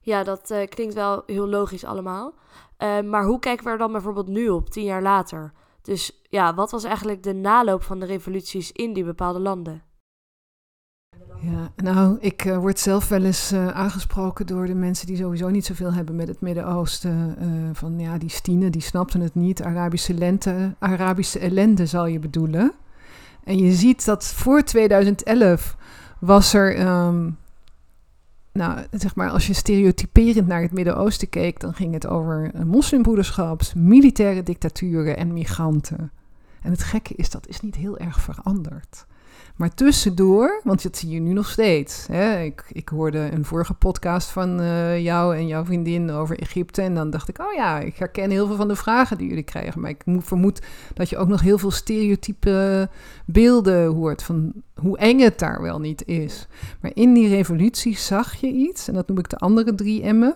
Ja, 0.00 0.22
dat 0.22 0.50
eh, 0.50 0.68
klinkt 0.68 0.94
wel 0.94 1.22
heel 1.26 1.48
logisch 1.48 1.84
allemaal. 1.84 2.34
Eh, 2.76 3.00
maar 3.00 3.24
hoe 3.24 3.38
kijken 3.38 3.64
we 3.64 3.70
er 3.70 3.78
dan 3.78 3.92
bijvoorbeeld 3.92 4.28
nu 4.28 4.48
op, 4.48 4.70
tien 4.70 4.84
jaar 4.84 5.02
later? 5.02 5.52
Dus 5.82 6.22
ja, 6.28 6.54
wat 6.54 6.70
was 6.70 6.84
eigenlijk 6.84 7.22
de 7.22 7.34
naloop 7.34 7.82
van 7.82 8.00
de 8.00 8.06
revoluties 8.06 8.72
in 8.72 8.92
die 8.92 9.04
bepaalde 9.04 9.40
landen? 9.40 9.82
Ja, 11.40 11.70
nou, 11.76 12.16
ik 12.20 12.44
eh, 12.44 12.58
word 12.58 12.78
zelf 12.78 13.08
wel 13.08 13.24
eens 13.24 13.52
eh, 13.52 13.68
aangesproken 13.68 14.46
door 14.46 14.66
de 14.66 14.74
mensen 14.74 15.06
die 15.06 15.16
sowieso 15.16 15.48
niet 15.48 15.66
zoveel 15.66 15.92
hebben 15.92 16.16
met 16.16 16.28
het 16.28 16.40
Midden-Oosten. 16.40 17.36
eh, 17.38 17.46
van 17.72 17.98
ja, 17.98 18.18
die 18.18 18.28
Stine, 18.28 18.70
die 18.70 18.82
snapten 18.82 19.20
het 19.20 19.34
niet. 19.34 19.62
Arabische 19.62 20.14
lente, 20.14 20.74
Arabische 20.78 21.38
ellende 21.38 21.86
zal 21.86 22.06
je 22.06 22.18
bedoelen. 22.18 22.72
En 23.44 23.58
je 23.58 23.72
ziet 23.72 24.04
dat 24.04 24.24
voor 24.26 24.62
2011 24.62 25.76
was 26.20 26.54
er, 26.54 26.76
ehm, 26.76 27.30
nou, 28.52 28.80
zeg 28.90 29.14
maar, 29.14 29.30
als 29.30 29.46
je 29.46 29.52
stereotyperend 29.52 30.46
naar 30.46 30.62
het 30.62 30.72
Midden-Oosten 30.72 31.28
keek, 31.28 31.60
dan 31.60 31.74
ging 31.74 31.94
het 31.94 32.06
over 32.06 32.50
moslimbroederschaps, 32.66 33.74
militaire 33.74 34.42
dictaturen 34.42 35.16
en 35.16 35.32
migranten. 35.32 36.10
En 36.62 36.70
het 36.70 36.82
gekke 36.82 37.14
is, 37.14 37.30
dat 37.30 37.48
is 37.48 37.60
niet 37.60 37.74
heel 37.74 37.98
erg 37.98 38.20
veranderd. 38.20 39.06
Maar 39.58 39.74
tussendoor, 39.74 40.60
want 40.64 40.82
dat 40.82 40.96
zie 40.96 41.10
je 41.10 41.20
nu 41.20 41.32
nog 41.32 41.48
steeds. 41.48 42.06
Hè? 42.06 42.42
Ik, 42.42 42.64
ik 42.72 42.88
hoorde 42.88 43.18
een 43.32 43.44
vorige 43.44 43.74
podcast 43.74 44.28
van 44.28 44.60
uh, 44.60 45.02
jou 45.02 45.36
en 45.36 45.46
jouw 45.46 45.64
vriendin 45.64 46.10
over 46.10 46.38
Egypte. 46.38 46.82
En 46.82 46.94
dan 46.94 47.10
dacht 47.10 47.28
ik, 47.28 47.40
oh 47.40 47.52
ja, 47.52 47.78
ik 47.78 47.96
herken 47.96 48.30
heel 48.30 48.46
veel 48.46 48.56
van 48.56 48.68
de 48.68 48.76
vragen 48.76 49.18
die 49.18 49.28
jullie 49.28 49.42
krijgen. 49.42 49.80
Maar 49.80 49.90
ik 49.90 50.02
vermoed 50.06 50.62
dat 50.94 51.08
je 51.08 51.16
ook 51.16 51.28
nog 51.28 51.40
heel 51.40 51.58
veel 51.58 51.70
stereotype 51.70 52.88
beelden 53.26 53.86
hoort 53.86 54.22
van 54.22 54.52
hoe 54.74 54.98
eng 54.98 55.20
het 55.20 55.38
daar 55.38 55.62
wel 55.62 55.80
niet 55.80 56.06
is. 56.06 56.46
Maar 56.80 56.90
in 56.94 57.14
die 57.14 57.28
revolutie 57.28 57.96
zag 57.96 58.34
je 58.34 58.52
iets, 58.52 58.88
en 58.88 58.94
dat 58.94 59.08
noem 59.08 59.18
ik 59.18 59.30
de 59.30 59.38
andere 59.38 59.74
drie 59.74 60.12
M'en. 60.12 60.34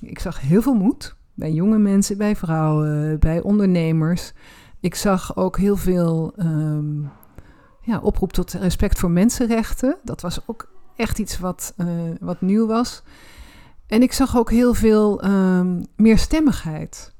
Ik 0.00 0.18
zag 0.18 0.40
heel 0.40 0.62
veel 0.62 0.74
moed 0.74 1.14
bij 1.34 1.52
jonge 1.52 1.78
mensen, 1.78 2.18
bij 2.18 2.36
vrouwen, 2.36 3.18
bij 3.18 3.40
ondernemers. 3.40 4.32
Ik 4.80 4.94
zag 4.94 5.36
ook 5.36 5.58
heel 5.58 5.76
veel 5.76 6.32
um, 6.38 7.10
ja, 7.90 8.00
oproep 8.00 8.32
tot 8.32 8.52
respect 8.52 8.98
voor 8.98 9.10
mensenrechten. 9.10 9.96
Dat 10.02 10.20
was 10.20 10.40
ook 10.46 10.68
echt 10.96 11.18
iets 11.18 11.38
wat, 11.38 11.74
uh, 11.76 11.86
wat 12.20 12.40
nieuw 12.40 12.66
was. 12.66 13.02
En 13.86 14.02
ik 14.02 14.12
zag 14.12 14.36
ook 14.36 14.50
heel 14.50 14.74
veel 14.74 15.24
um, 15.24 15.84
meerstemmigheid. 15.96 17.14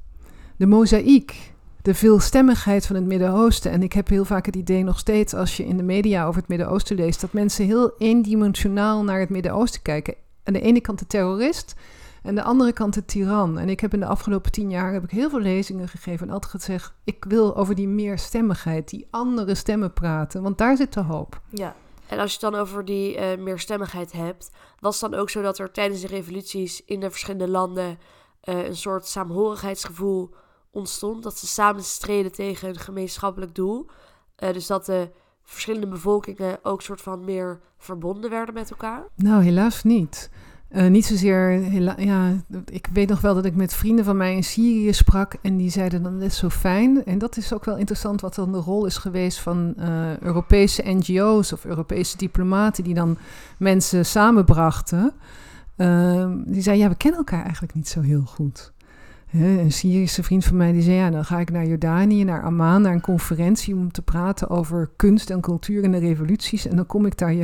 De 0.57 0.67
mozaïek, 0.67 1.53
de 1.83 1.95
veelstemmigheid 1.95 2.87
van 2.87 2.97
het 2.97 3.05
Midden-Oosten. 3.05 3.71
En 3.71 3.83
ik 3.83 3.93
heb 3.93 4.09
heel 4.09 4.25
vaak 4.25 4.47
het 4.47 4.57
idee 4.57 4.85
nog 4.85 4.99
steeds, 4.99 5.35
als 5.35 5.57
je 5.57 5.67
in 5.67 5.77
de 5.77 5.83
media 5.83 6.27
over 6.27 6.41
het 6.41 6.49
Midden-Oosten 6.49 6.97
leest, 6.97 7.21
dat 7.21 7.33
mensen 7.33 7.65
heel 7.65 7.93
eendimensionaal 7.99 9.05
naar 9.05 9.21
het 9.21 9.29
Midden-Oosten 9.29 9.83
kijken. 9.83 10.15
Aan 10.45 10.53
de 10.53 10.61
ene 10.61 10.81
kant 10.81 10.99
de 10.99 11.07
terrorist, 11.07 11.75
en 12.23 12.35
de 12.35 12.43
andere 12.43 12.73
kant 12.73 12.95
de 12.95 13.05
tiran. 13.05 13.59
En 13.59 13.69
ik 13.69 13.81
heb 13.81 13.95
in 13.95 14.01
de 14.01 14.07
afgelopen 14.07 14.53
tien 14.53 14.71
jaar 14.71 14.93
heb 14.93 15.05
ik 15.05 15.11
heel 15.11 15.31
veel 15.31 15.41
lezingen 15.41 15.89
gegeven 15.89 16.27
en 16.27 16.33
altijd 16.33 16.53
gezegd: 16.53 16.95
ik 17.05 17.25
wil 17.29 17.57
over 17.57 17.75
die 17.75 17.89
meerstemmigheid, 17.89 18.89
die 18.89 19.07
andere 19.11 19.55
stemmen 19.55 19.93
praten, 19.93 20.43
want 20.43 20.59
daar 20.59 20.77
zit 20.77 20.93
de 20.93 21.03
hoop. 21.03 21.41
Ja. 21.49 21.77
En 22.07 22.19
als 22.19 22.35
je 22.35 22.39
het 22.41 22.53
dan 22.53 22.61
over 22.61 22.85
die 22.85 23.17
uh, 23.17 23.37
meerstemmigheid 23.39 24.13
hebt, 24.13 24.51
was 24.79 25.01
het 25.01 25.11
dan 25.11 25.21
ook 25.21 25.31
zo 25.31 25.43
dat 25.43 25.59
er 25.59 25.71
tijdens 25.71 26.01
de 26.01 26.07
revoluties 26.07 26.85
in 26.85 27.01
de 27.01 27.11
verschillende 27.11 27.49
landen 27.49 27.99
uh, 28.45 28.67
een 28.67 28.77
soort 28.77 29.07
saamhorigheidsgevoel 29.07 30.35
ontstond? 30.71 31.23
Dat 31.23 31.39
ze 31.39 31.47
samen 31.47 31.83
streden 31.83 32.33
tegen 32.33 32.69
een 32.69 32.79
gemeenschappelijk 32.79 33.55
doel. 33.55 33.87
Uh, 34.39 34.53
dus 34.53 34.67
dat 34.67 34.87
de 34.87 35.11
verschillende 35.43 35.87
bevolkingen 35.89 36.59
ook 36.63 36.83
soort 36.83 37.01
van 37.01 37.25
meer 37.25 37.61
verbonden 37.79 38.31
werden 38.31 38.55
met 38.55 38.71
elkaar? 38.71 39.07
Nou, 39.15 39.43
helaas 39.43 39.83
niet. 39.83 40.31
Uh, 40.73 40.87
niet 40.87 41.07
zozeer, 41.07 41.73
ja, 42.01 42.33
ik 42.65 42.89
weet 42.93 43.09
nog 43.09 43.21
wel 43.21 43.35
dat 43.35 43.45
ik 43.45 43.55
met 43.55 43.75
vrienden 43.75 44.05
van 44.05 44.17
mij 44.17 44.35
in 44.35 44.45
Syrië 44.45 44.93
sprak 44.93 45.35
en 45.43 45.57
die 45.57 45.71
zeiden 45.71 46.03
dan, 46.03 46.23
is 46.23 46.37
zo 46.37 46.49
fijn. 46.49 47.05
En 47.05 47.19
dat 47.19 47.37
is 47.37 47.53
ook 47.53 47.65
wel 47.65 47.77
interessant 47.77 48.21
wat 48.21 48.35
dan 48.35 48.53
de 48.53 48.59
rol 48.59 48.87
is 48.87 48.97
geweest 48.97 49.39
van 49.39 49.75
uh, 49.79 50.19
Europese 50.19 50.83
NGO's 50.85 51.53
of 51.53 51.65
Europese 51.65 52.17
diplomaten 52.17 52.85
die 52.85 52.95
dan 52.95 53.19
mensen 53.59 54.07
samenbrachten. 54.07 55.13
Uh, 55.77 56.31
die 56.45 56.63
zeiden, 56.63 56.85
ja, 56.85 56.91
we 56.91 56.97
kennen 56.97 57.19
elkaar 57.19 57.43
eigenlijk 57.43 57.75
niet 57.75 57.89
zo 57.89 58.01
heel 58.01 58.25
goed. 58.25 58.73
Een 59.33 59.73
Syrische 59.73 60.23
vriend 60.23 60.45
van 60.45 60.57
mij 60.57 60.73
die 60.73 60.83
zei, 60.83 60.97
ja, 60.97 61.11
dan 61.11 61.25
ga 61.25 61.39
ik 61.39 61.51
naar 61.51 61.67
Jordanië, 61.67 62.25
naar 62.25 62.43
Amman, 62.43 62.83
naar 62.83 62.93
een 62.93 63.01
conferentie 63.01 63.75
om 63.75 63.93
te 63.93 64.03
praten 64.03 64.51
over 64.51 64.91
kunst 64.97 65.31
en 65.31 65.41
cultuur 65.41 65.85
en 65.85 65.91
de 65.91 65.99
revoluties. 65.99 66.67
En 66.67 66.77
dan 66.77 66.87
kom 66.87 67.07
ik 67.07 67.19
daar 67.19 67.35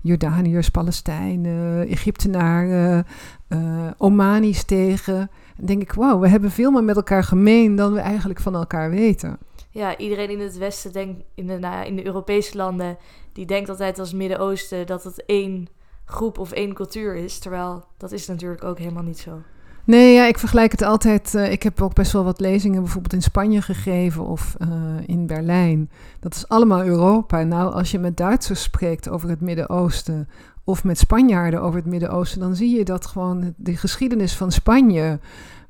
Jordaniërs, 0.00 0.68
Palestijnen, 0.68 1.88
Egyptenaren, 1.88 3.06
uh, 3.48 3.90
Omanis 3.98 4.64
tegen. 4.64 5.30
En 5.56 5.66
denk 5.66 5.82
ik, 5.82 5.92
wauw, 5.92 6.18
we 6.18 6.28
hebben 6.28 6.50
veel 6.50 6.70
meer 6.70 6.84
met 6.84 6.96
elkaar 6.96 7.24
gemeen 7.24 7.76
dan 7.76 7.92
we 7.92 8.00
eigenlijk 8.00 8.40
van 8.40 8.54
elkaar 8.54 8.90
weten. 8.90 9.38
Ja, 9.70 9.96
iedereen 9.96 10.30
in 10.30 10.40
het 10.40 10.58
Westen 10.58 10.92
denkt, 10.92 11.22
in 11.34 11.46
de, 11.46 11.58
nou, 11.58 11.86
in 11.86 11.96
de 11.96 12.06
Europese 12.06 12.56
landen, 12.56 12.96
die 13.32 13.46
denkt 13.46 13.68
altijd 13.68 13.98
als 13.98 14.12
Midden-Oosten 14.12 14.86
dat 14.86 15.04
het 15.04 15.24
één 15.26 15.68
groep 16.04 16.38
of 16.38 16.52
één 16.52 16.74
cultuur 16.74 17.14
is. 17.14 17.38
Terwijl 17.38 17.84
dat 17.96 18.12
is 18.12 18.26
natuurlijk 18.26 18.64
ook 18.64 18.78
helemaal 18.78 19.02
niet 19.02 19.18
zo. 19.18 19.42
Nee, 19.84 20.14
ja, 20.14 20.26
ik 20.26 20.38
vergelijk 20.38 20.70
het 20.70 20.82
altijd. 20.82 21.34
Uh, 21.34 21.52
ik 21.52 21.62
heb 21.62 21.82
ook 21.82 21.94
best 21.94 22.12
wel 22.12 22.24
wat 22.24 22.40
lezingen 22.40 22.82
bijvoorbeeld 22.82 23.12
in 23.12 23.22
Spanje 23.22 23.62
gegeven 23.62 24.26
of 24.26 24.56
uh, 24.58 24.68
in 25.06 25.26
Berlijn. 25.26 25.90
Dat 26.20 26.34
is 26.34 26.48
allemaal 26.48 26.84
Europa. 26.84 27.42
Nou, 27.42 27.72
als 27.72 27.90
je 27.90 27.98
met 27.98 28.16
Duitsers 28.16 28.62
spreekt 28.62 29.08
over 29.08 29.28
het 29.28 29.40
Midden-Oosten 29.40 30.28
of 30.64 30.84
met 30.84 30.98
Spanjaarden 30.98 31.62
over 31.62 31.76
het 31.76 31.88
Midden-Oosten, 31.88 32.40
dan 32.40 32.56
zie 32.56 32.76
je 32.76 32.84
dat 32.84 33.06
gewoon 33.06 33.54
de 33.56 33.76
geschiedenis 33.76 34.36
van 34.36 34.52
Spanje 34.52 35.18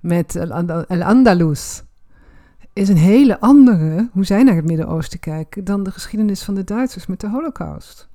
met 0.00 0.36
El 0.36 1.02
Andalus 1.02 1.82
is 2.72 2.88
een 2.88 2.96
hele 2.96 3.40
andere, 3.40 4.08
hoe 4.12 4.24
zij 4.24 4.42
naar 4.42 4.54
het 4.54 4.64
Midden-Oosten 4.64 5.20
kijken, 5.20 5.64
dan 5.64 5.82
de 5.82 5.90
geschiedenis 5.90 6.42
van 6.42 6.54
de 6.54 6.64
Duitsers 6.64 7.06
met 7.06 7.20
de 7.20 7.28
Holocaust. 7.28 8.09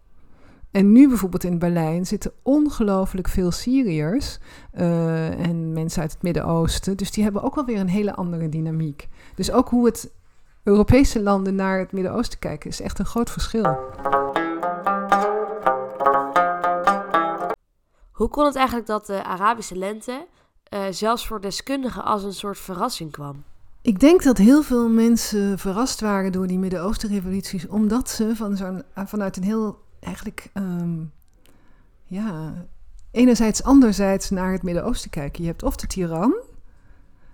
En 0.76 0.92
nu 0.92 1.08
bijvoorbeeld 1.08 1.44
in 1.44 1.60
Berlijn 1.60 2.06
zitten 2.06 2.32
ongelooflijk 2.42 3.28
veel 3.28 3.52
Syriërs 3.52 4.40
uh, 4.74 5.46
en 5.46 5.74
mensen 5.74 6.02
uit 6.02 6.12
het 6.12 6.22
Midden-Oosten. 6.22 6.98
Dus 6.98 7.12
die 7.12 7.24
hebben 7.24 7.44
ook 7.44 7.56
wel 7.56 7.66
weer 7.66 7.80
een 7.80 7.90
hele 7.90 8.16
andere 8.16 8.50
dynamiek. 8.50 9.08
Dus 9.36 9.52
ook 9.52 9.70
hoe 9.70 9.86
het 9.86 10.12
Europese 10.64 11.22
landen 11.22 11.56
naar 11.56 11.80
het 11.80 11.92
Midden-Oosten 11.92 12.40
kijken 12.40 12.70
is 12.70 12.82
echt 12.82 13.00
een 13.00 13.06
groot 13.06 13.30
verschil. 13.30 13.78
Hoe 18.12 18.28
kon 18.30 18.46
het 18.46 18.56
eigenlijk 18.56 18.88
dat 18.88 19.06
de 19.06 19.24
Arabische 19.24 19.78
lente 19.78 20.28
uh, 20.74 20.80
zelfs 20.90 21.28
voor 21.28 21.42
deskundigen 21.42 22.04
als 22.04 22.24
een 22.24 22.34
soort 22.34 22.58
verrassing 22.58 23.12
kwam? 23.12 23.44
Ik 23.82 24.00
denk 24.00 24.24
dat 24.24 24.38
heel 24.38 24.62
veel 24.64 24.90
mensen 24.90 25.60
verrast 25.60 26.02
waren 26.02 26.32
door 26.32 26.48
die 26.48 26.60
Midden-Oosten-revoluties, 26.60 27.68
omdat 27.68 28.10
ze 28.10 28.36
van 28.36 28.58
zo'n, 28.58 28.84
vanuit 28.96 29.38
een 29.38 29.44
heel 29.44 29.84
eigenlijk, 30.06 30.50
um, 30.54 31.12
ja, 32.04 32.54
enerzijds 33.12 33.64
anderzijds 33.64 34.30
naar 34.30 34.52
het 34.52 34.64
Midden-Oosten 34.64 35.10
kijken. 35.10 35.42
Je 35.42 35.50
hebt 35.50 35.64
of 35.64 35.76
de 35.76 35.88
tiran, 35.88 36.36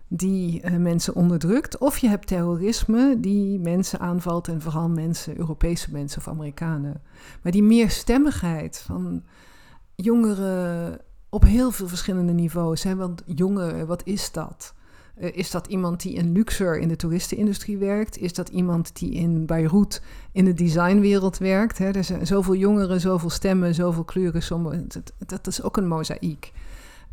die 0.08 0.64
uh, 0.64 0.76
mensen 0.76 1.16
onderdrukt, 1.16 1.78
of 1.78 1.98
je 1.98 2.08
hebt 2.08 2.28
terrorisme, 2.28 3.20
die 3.20 3.60
mensen 3.60 4.00
aanvalt 4.00 4.48
en 4.48 4.62
vooral 4.62 4.90
mensen, 4.90 5.38
Europese 5.38 5.92
mensen 5.92 6.20
of 6.20 6.28
Amerikanen. 6.28 7.02
Maar 7.42 7.52
die 7.52 7.64
meerstemmigheid 7.64 8.78
van 8.78 9.24
jongeren 9.96 11.00
op 11.30 11.44
heel 11.44 11.72
veel 11.72 11.88
verschillende 11.88 12.34
niveaus. 12.34 12.84
Hè? 12.84 12.96
Want 12.96 13.24
jongeren, 13.26 13.88
wat 13.88 14.02
is 14.06 14.32
dat? 14.32 14.74
Uh, 15.22 15.30
is 15.34 15.52
dat 15.52 15.68
iemand 15.68 16.02
die 16.02 16.14
in 16.14 16.32
Luxor 16.32 16.80
in 16.80 16.88
de 16.88 16.96
toeristenindustrie 16.96 17.78
werkt? 17.78 18.18
Is 18.18 18.34
dat 18.34 18.50
iemand 18.50 19.00
die 19.00 19.12
in 19.12 19.46
Beirut 19.46 20.02
in 20.32 20.46
de 20.46 20.54
designwereld 20.54 21.38
werkt? 21.38 21.78
Hè? 21.78 21.92
Er 21.92 22.04
zijn 22.04 22.28
zoveel 22.28 22.56
jongeren, 22.56 23.00
zoveel 23.00 23.30
stemmen, 23.30 23.74
zoveel 23.74 24.04
kleuren. 24.04 24.44
Sommige, 24.44 24.86
dat, 25.26 25.48
is 25.48 25.64
ook 25.64 25.78
een 25.78 25.88
mozaïek. 25.88 26.52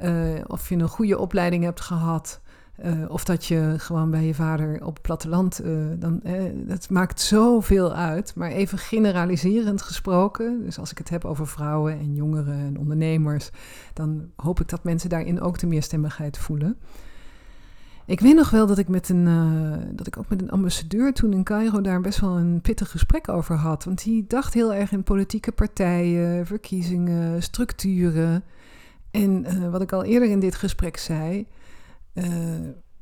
Uh, 0.00 0.41
of 0.47 0.69
je 0.69 0.75
een 0.75 0.88
goede 0.88 1.19
opleiding 1.19 1.65
hebt 1.65 1.81
gehad. 1.81 2.41
Uh, 2.85 3.11
of 3.11 3.25
dat 3.25 3.45
je 3.45 3.75
gewoon 3.77 4.11
bij 4.11 4.25
je 4.25 4.35
vader 4.35 4.85
op 4.85 4.93
het 4.93 5.03
platteland. 5.03 5.61
dan, 5.99 6.21
dat 6.55 6.91
maakt 6.91 7.21
zoveel 7.21 7.95
uit. 7.95 8.35
Maar 8.35 8.50
even 8.50 8.79
generaliserend 8.79 9.83
gesproken. 9.83 10.65
Dus 10.65 10.79
als 10.79 10.91
ik 10.91 10.99
het 10.99 11.09
heb 11.09 11.25
over 11.25 11.47
vrouwen 11.47 11.99
en 11.99 12.15
jongeren 12.15 12.59
en 12.59 12.79
ondernemers. 12.79 13.50
dan 13.93 14.31
hoop 14.37 14.61
ik 14.61 14.69
dat 14.69 14.85
mensen 14.85 15.09
daarin 15.09 15.41
ook 15.41 15.59
de 15.59 15.67
meerstemmigheid 15.67 16.38
voelen. 16.38 16.79
Ik 18.09 18.21
weet 18.21 18.35
nog 18.35 18.50
wel 18.50 18.67
dat 18.67 18.79
ik, 18.79 18.88
met 18.88 19.09
een, 19.09 19.27
uh, 19.27 19.73
dat 19.91 20.07
ik 20.07 20.17
ook 20.19 20.29
met 20.29 20.43
een 20.43 20.50
ambassadeur 20.50 21.12
toen 21.12 21.33
in 21.33 21.45
Cairo 21.45 21.81
daar 21.81 22.00
best 22.00 22.21
wel 22.21 22.37
een 22.37 22.61
pittig 22.61 22.91
gesprek 22.91 23.29
over 23.29 23.57
had. 23.57 23.85
Want 23.85 24.05
die 24.05 24.25
dacht 24.27 24.55
heel 24.55 24.75
erg 24.75 24.93
in 24.93 25.03
politieke 25.03 25.53
partijen, 25.53 26.47
verkiezingen, 26.47 27.43
structuren. 27.43 28.45
En 29.11 29.45
uh, 29.47 29.71
wat 29.71 29.83
ik 29.83 29.93
al 29.93 30.05
eerder 30.05 30.29
in 30.29 30.41
dit 30.41 30.55
gesprek 30.55 30.97
zei, 30.97 31.47
uh, 32.15 32.25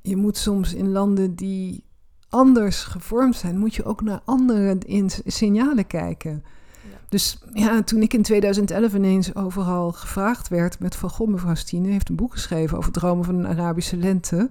je 0.02 0.16
moet 0.16 0.36
soms 0.36 0.75
in 0.75 0.92
landen 0.92 1.34
die 1.34 1.84
anders 2.28 2.84
gevormd 2.84 3.36
zijn, 3.36 3.58
moet 3.58 3.75
je 3.75 3.84
ook 3.84 4.02
naar 4.02 4.20
andere 4.25 4.78
in 4.78 5.10
signalen 5.25 5.86
kijken. 5.86 6.44
Dus 7.08 7.38
ja, 7.52 7.82
toen 7.82 8.02
ik 8.02 8.14
in 8.14 8.22
2011 8.22 8.94
ineens 8.94 9.34
overal 9.34 9.92
gevraagd 9.92 10.48
werd 10.48 10.78
met 10.78 10.96
van... 10.96 11.10
Goh, 11.10 11.28
mevrouw 11.28 11.54
Stine 11.54 11.88
heeft 11.88 12.08
een 12.08 12.16
boek 12.16 12.32
geschreven 12.32 12.78
over 12.78 12.92
dromen 12.92 13.25
van 13.25 13.34
een 13.34 13.46
Arabische 13.46 13.96
lente. 13.96 14.50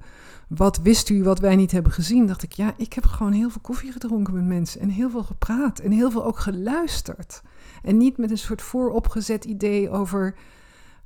Wat 0.55 0.77
wist 0.77 1.09
u 1.09 1.23
wat 1.23 1.39
wij 1.39 1.55
niet 1.55 1.71
hebben 1.71 1.91
gezien? 1.91 2.25
Dacht 2.27 2.43
ik, 2.43 2.51
ja, 2.51 2.73
ik 2.77 2.93
heb 2.93 3.05
gewoon 3.05 3.31
heel 3.31 3.49
veel 3.49 3.61
koffie 3.61 3.91
gedronken 3.91 4.33
met 4.33 4.45
mensen. 4.45 4.81
En 4.81 4.89
heel 4.89 5.09
veel 5.09 5.23
gepraat 5.23 5.79
en 5.79 5.91
heel 5.91 6.11
veel 6.11 6.25
ook 6.25 6.39
geluisterd. 6.39 7.41
En 7.83 7.97
niet 7.97 8.17
met 8.17 8.31
een 8.31 8.37
soort 8.37 8.61
vooropgezet 8.61 9.45
idee 9.45 9.89
over 9.89 10.35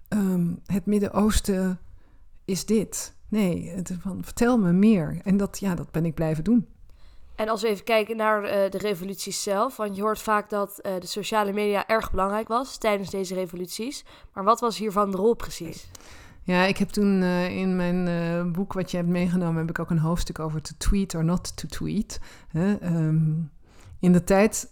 ehm, 0.08 0.54
het 0.66 0.86
Midden-Oosten 0.86 1.80
is 2.46 2.66
dit. 2.66 3.14
Nee, 3.28 3.70
het, 3.70 3.98
van, 4.02 4.24
vertel 4.24 4.58
me 4.58 4.72
meer. 4.72 5.20
En 5.24 5.38
dat, 5.38 5.60
ja, 5.60 5.76
dat 5.76 5.92
ben 5.92 6.06
ik 6.06 6.14
blijven 6.14 6.44
doen. 6.44 6.68
En 7.36 7.50
als 7.50 7.62
we 7.62 7.68
even 7.68 7.84
kijken 7.84 8.18
naar 8.18 8.44
uh, 8.44 8.72
de 8.72 8.78
revolutie 8.78 9.34
zelf, 9.34 9.78
want 9.78 9.96
je 9.96 10.02
hoort 10.02 10.22
vaak 10.22 10.50
dat 10.50 10.80
uh, 10.82 11.00
de 11.00 11.08
sociale 11.08 11.52
media 11.52 11.88
erg 11.88 12.12
belangrijk 12.12 12.48
was 12.48 12.78
tijdens 12.78 13.10
deze 13.10 13.34
revoluties. 13.34 14.06
Maar 14.34 14.44
wat 14.44 14.60
was 14.60 14.78
hiervan 14.78 15.12
de 15.12 15.18
rol 15.18 15.34
precies? 15.34 15.88
Ja, 16.50 16.66
ik 16.66 16.78
heb 16.78 16.90
toen 16.90 17.22
uh, 17.22 17.58
in 17.58 17.76
mijn 17.76 18.52
boek 18.52 18.74
wat 18.74 18.92
je 18.92 18.98
hebt 18.98 19.10
meegenomen, 19.10 19.56
heb 19.56 19.70
ik 19.70 19.80
ook 19.80 19.90
een 19.90 20.00
hoofdstuk 20.00 20.40
over 20.40 20.62
to 20.62 20.72
tweet 20.78 21.16
or 21.16 21.24
not 21.24 21.58
to 21.58 21.68
tweet. 21.68 22.20
Um, 22.56 23.52
in 24.00 24.12
de 24.12 24.24
tijd, 24.24 24.72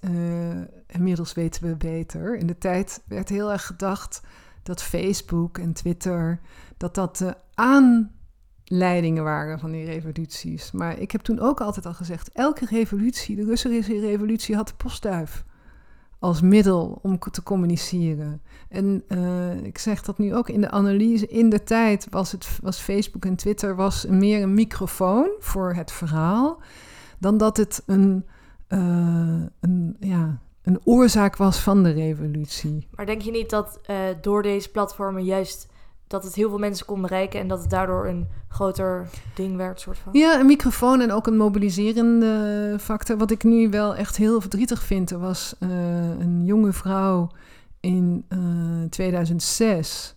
inmiddels 0.87 1.33
weten 1.33 1.67
we 1.67 1.75
beter, 1.75 2.37
in 2.37 2.47
de 2.47 2.57
tijd 2.57 3.03
werd 3.07 3.29
heel 3.29 3.51
erg 3.51 3.65
gedacht 3.65 4.21
dat 4.63 4.83
Facebook 4.83 5.57
en 5.57 5.73
Twitter, 5.73 6.39
dat 6.77 6.95
dat 6.95 7.35
aan 7.53 8.11
leidingen 8.63 9.23
waren 9.23 9.59
van 9.59 9.71
die 9.71 9.85
revoluties. 9.85 10.71
Maar 10.71 10.99
ik 10.99 11.11
heb 11.11 11.21
toen 11.21 11.39
ook 11.39 11.61
altijd 11.61 11.85
al 11.85 11.93
gezegd: 11.93 12.31
elke 12.31 12.65
revolutie, 12.65 13.35
de 13.35 13.45
Russische 13.45 13.99
revolutie, 13.99 14.55
had 14.55 14.67
de 14.67 14.75
postduif 14.77 15.45
als 16.19 16.41
middel 16.41 16.99
om 17.01 17.19
te 17.19 17.43
communiceren. 17.43 18.41
En 18.69 19.03
uh, 19.07 19.63
ik 19.63 19.77
zeg 19.77 20.01
dat 20.01 20.17
nu 20.17 20.35
ook 20.35 20.49
in 20.49 20.61
de 20.61 20.69
analyse. 20.69 21.27
In 21.27 21.49
de 21.49 21.63
tijd 21.63 22.07
was, 22.09 22.31
het, 22.31 22.59
was 22.61 22.79
Facebook 22.79 23.25
en 23.25 23.35
Twitter 23.35 23.75
was 23.75 24.05
meer 24.05 24.41
een 24.41 24.53
microfoon 24.53 25.29
voor 25.39 25.73
het 25.73 25.91
verhaal, 25.91 26.61
dan 27.19 27.37
dat 27.37 27.57
het 27.57 27.83
een, 27.85 28.25
uh, 28.69 29.43
een, 29.59 29.97
ja, 29.99 30.39
een 30.61 30.79
oorzaak 30.83 31.35
was 31.35 31.59
van 31.59 31.83
de 31.83 31.91
revolutie. 31.91 32.87
Maar 32.95 33.05
denk 33.05 33.21
je 33.21 33.31
niet 33.31 33.49
dat 33.49 33.79
uh, 33.89 33.97
door 34.21 34.43
deze 34.43 34.71
platformen 34.71 35.23
juist 35.23 35.67
dat 36.07 36.23
het 36.23 36.35
heel 36.35 36.49
veel 36.49 36.57
mensen 36.57 36.85
kon 36.85 37.01
bereiken 37.01 37.39
en 37.39 37.47
dat 37.47 37.61
het 37.61 37.69
daardoor 37.69 38.07
een 38.07 38.27
groter 38.47 39.09
ding 39.35 39.55
werd, 39.55 39.79
soort 39.79 39.97
van. 39.97 40.13
Ja, 40.13 40.39
een 40.39 40.45
microfoon 40.45 41.01
en 41.01 41.11
ook 41.11 41.27
een 41.27 41.37
mobiliserende 41.37 42.75
factor. 42.79 43.17
Wat 43.17 43.31
ik 43.31 43.43
nu 43.43 43.69
wel 43.69 43.95
echt 43.95 44.17
heel 44.17 44.41
verdrietig 44.41 44.83
vind, 44.83 45.11
er 45.11 45.19
was 45.19 45.55
uh, 45.59 45.69
een 46.19 46.45
jonge 46.45 46.73
vrouw 46.73 47.29
in 47.79 48.25
uh, 48.29 48.89
2006. 48.89 50.15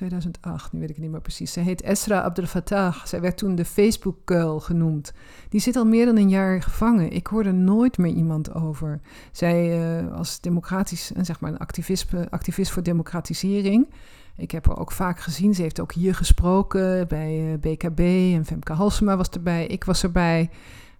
Um, 0.00 0.08
2008, 0.08 0.72
nu 0.72 0.80
weet 0.80 0.88
ik 0.88 0.94
het 0.94 1.04
niet 1.04 1.12
meer 1.12 1.20
precies. 1.20 1.52
Ze 1.52 1.60
heet 1.60 1.82
Esra 1.82 2.20
Abdel 2.20 2.46
Fattah. 2.46 3.04
Zij 3.04 3.20
werd 3.20 3.36
toen 3.36 3.54
de 3.54 3.64
Facebook-girl 3.64 4.60
genoemd. 4.60 5.12
Die 5.48 5.60
zit 5.60 5.76
al 5.76 5.84
meer 5.84 6.06
dan 6.06 6.16
een 6.16 6.28
jaar 6.28 6.62
gevangen. 6.62 7.12
Ik 7.12 7.26
hoorde 7.26 7.52
nooit 7.52 7.98
meer 7.98 8.12
iemand 8.12 8.54
over. 8.54 9.00
Zij 9.32 9.80
uh, 10.00 10.16
was 10.16 10.40
democratisch, 10.40 11.12
en 11.12 11.24
zeg 11.24 11.40
maar 11.40 11.50
een 11.50 11.58
activist, 11.58 12.06
activist 12.30 12.70
voor 12.70 12.82
democratisering. 12.82 13.88
Ik 14.36 14.50
heb 14.50 14.66
haar 14.66 14.78
ook 14.78 14.92
vaak 14.92 15.20
gezien. 15.20 15.54
Ze 15.54 15.62
heeft 15.62 15.80
ook 15.80 15.92
hier 15.92 16.14
gesproken 16.14 17.08
bij 17.08 17.38
uh, 17.38 17.52
eh, 17.52 17.60
BKB 17.60 18.00
en 18.34 18.44
Femke 18.44 18.72
Halsema 18.72 19.16
was 19.16 19.28
erbij. 19.28 19.66
Ik 19.66 19.84
was 19.84 20.02
erbij. 20.02 20.50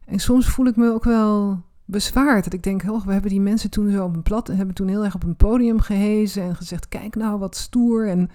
En 0.04 0.18
soms 0.18 0.48
voel 0.48 0.66
ik 0.66 0.76
me 0.76 0.92
ook 0.92 1.04
wel 1.04 1.62
bezwaard. 1.84 2.44
Dat 2.44 2.52
ik 2.52 2.62
denk, 2.62 2.82
oh, 2.82 3.06
we 3.06 3.12
hebben 3.12 3.30
die 3.30 3.40
mensen 3.40 3.70
toen 3.70 3.90
zo 3.90 4.04
op 4.04 4.14
een 4.14 4.22
plat... 4.22 4.48
en 4.48 4.56
hebben 4.56 4.74
toen 4.74 4.88
heel 4.88 5.04
erg 5.04 5.14
op 5.14 5.22
een 5.22 5.36
podium 5.36 5.80
gehezen... 5.80 6.42
en 6.42 6.56
gezegd, 6.56 6.88
kijk 6.88 7.14
nou, 7.14 7.38
wat 7.38 7.56
stoer. 7.56 8.08
En 8.08 8.30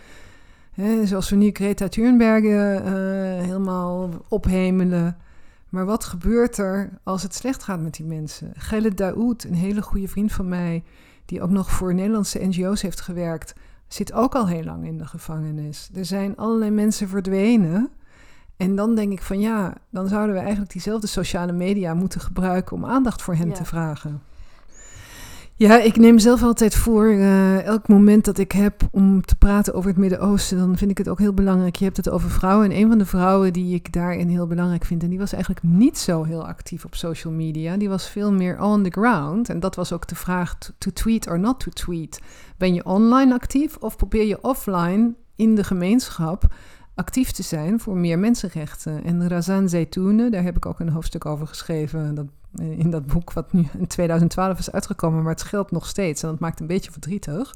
zoals 1.03 1.29
we 1.29 1.35
nu 1.35 1.49
Greta 1.53 1.87
Thunberg 1.87 2.43
uh, 2.43 2.51
helemaal 3.45 4.09
ophemelen. 4.27 5.17
Maar 5.69 5.85
wat 5.85 6.03
gebeurt 6.03 6.57
er 6.57 6.89
als 7.03 7.23
het 7.23 7.35
slecht 7.35 7.63
gaat 7.63 7.81
met 7.81 7.93
die 7.93 8.05
mensen? 8.05 8.51
Gelle 8.55 8.93
Daoud, 8.93 9.43
een 9.43 9.53
hele 9.53 9.81
goede 9.81 10.07
vriend 10.07 10.31
van 10.31 10.49
mij, 10.49 10.83
die 11.25 11.41
ook 11.41 11.49
nog 11.49 11.71
voor 11.71 11.93
Nederlandse 11.93 12.39
NGO's 12.39 12.81
heeft 12.81 13.01
gewerkt, 13.01 13.53
zit 13.87 14.13
ook 14.13 14.35
al 14.35 14.47
heel 14.47 14.63
lang 14.63 14.85
in 14.85 14.97
de 14.97 15.05
gevangenis. 15.05 15.89
Er 15.95 16.05
zijn 16.05 16.37
allerlei 16.37 16.71
mensen 16.71 17.07
verdwenen. 17.07 17.89
En 18.57 18.75
dan 18.75 18.95
denk 18.95 19.11
ik 19.11 19.21
van 19.21 19.39
ja, 19.39 19.73
dan 19.89 20.07
zouden 20.07 20.35
we 20.35 20.41
eigenlijk 20.41 20.71
diezelfde 20.71 21.07
sociale 21.07 21.51
media 21.51 21.93
moeten 21.93 22.21
gebruiken 22.21 22.75
om 22.75 22.85
aandacht 22.85 23.21
voor 23.21 23.35
hen 23.35 23.53
te 23.53 23.65
vragen. 23.65 24.21
Ja, 25.61 25.79
ik 25.79 25.97
neem 25.97 26.19
zelf 26.19 26.43
altijd 26.43 26.75
voor, 26.75 27.05
uh, 27.05 27.63
elk 27.63 27.87
moment 27.87 28.25
dat 28.25 28.37
ik 28.37 28.51
heb 28.51 28.81
om 28.91 29.21
te 29.21 29.35
praten 29.35 29.73
over 29.73 29.89
het 29.89 29.99
Midden-Oosten, 29.99 30.57
dan 30.57 30.77
vind 30.77 30.91
ik 30.91 30.97
het 30.97 31.09
ook 31.09 31.19
heel 31.19 31.33
belangrijk. 31.33 31.75
Je 31.75 31.83
hebt 31.83 31.97
het 31.97 32.09
over 32.09 32.29
vrouwen 32.29 32.71
en 32.71 32.77
een 32.77 32.87
van 32.87 32.97
de 32.97 33.05
vrouwen 33.05 33.53
die 33.53 33.73
ik 33.75 33.93
daarin 33.93 34.27
heel 34.27 34.47
belangrijk 34.47 34.85
vind, 34.85 35.03
en 35.03 35.09
die 35.09 35.19
was 35.19 35.33
eigenlijk 35.33 35.63
niet 35.63 35.97
zo 35.97 36.23
heel 36.23 36.47
actief 36.47 36.85
op 36.85 36.95
social 36.95 37.33
media, 37.33 37.77
die 37.77 37.89
was 37.89 38.09
veel 38.09 38.31
meer 38.31 38.61
on 38.61 38.83
the 38.83 38.89
ground. 38.89 39.49
En 39.49 39.59
dat 39.59 39.75
was 39.75 39.93
ook 39.93 40.07
de 40.07 40.15
vraag, 40.15 40.57
to 40.77 40.91
tweet 40.93 41.27
or 41.27 41.39
not 41.39 41.59
to 41.59 41.71
tweet. 41.71 42.21
Ben 42.57 42.73
je 42.73 42.85
online 42.85 43.33
actief 43.33 43.77
of 43.77 43.95
probeer 43.95 44.25
je 44.25 44.41
offline 44.41 45.13
in 45.35 45.55
de 45.55 45.63
gemeenschap 45.63 46.43
actief 46.95 47.31
te 47.31 47.43
zijn 47.43 47.79
voor 47.79 47.97
meer 47.97 48.19
mensenrechten? 48.19 49.03
En 49.03 49.27
Razan 49.27 49.69
Zaytoune, 49.69 50.29
daar 50.29 50.43
heb 50.43 50.55
ik 50.55 50.65
ook 50.65 50.79
een 50.79 50.89
hoofdstuk 50.89 51.25
over 51.25 51.47
geschreven, 51.47 52.15
dat 52.15 52.25
in 52.55 52.89
dat 52.89 53.05
boek 53.05 53.33
wat 53.33 53.53
nu 53.53 53.67
in 53.77 53.87
2012 53.87 54.59
is 54.59 54.71
uitgekomen, 54.71 55.21
maar 55.21 55.31
het 55.31 55.39
scheelt 55.39 55.71
nog 55.71 55.87
steeds 55.87 56.23
en 56.23 56.29
dat 56.29 56.39
maakt 56.39 56.59
een 56.59 56.67
beetje 56.67 56.91
verdrietig. 56.91 57.55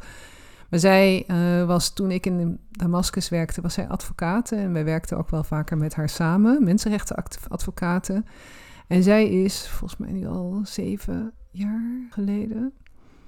Maar 0.69 0.79
zij 0.79 1.23
uh, 1.27 1.65
was 1.65 1.93
toen 1.93 2.11
ik 2.11 2.25
in 2.25 2.59
Damascus 2.71 3.29
werkte, 3.29 3.61
was 3.61 3.73
zij 3.73 3.87
advocaat 3.87 4.51
en 4.51 4.73
wij 4.73 4.85
werkten 4.85 5.17
ook 5.17 5.29
wel 5.29 5.43
vaker 5.43 5.77
met 5.77 5.95
haar 5.95 6.09
samen, 6.09 6.63
mensenrechtenadvocaten. 6.63 8.25
En 8.87 9.03
zij 9.03 9.29
is 9.29 9.67
volgens 9.67 9.99
mij 9.99 10.11
nu 10.11 10.27
al 10.27 10.61
zeven 10.63 11.33
jaar 11.51 12.07
geleden, 12.09 12.73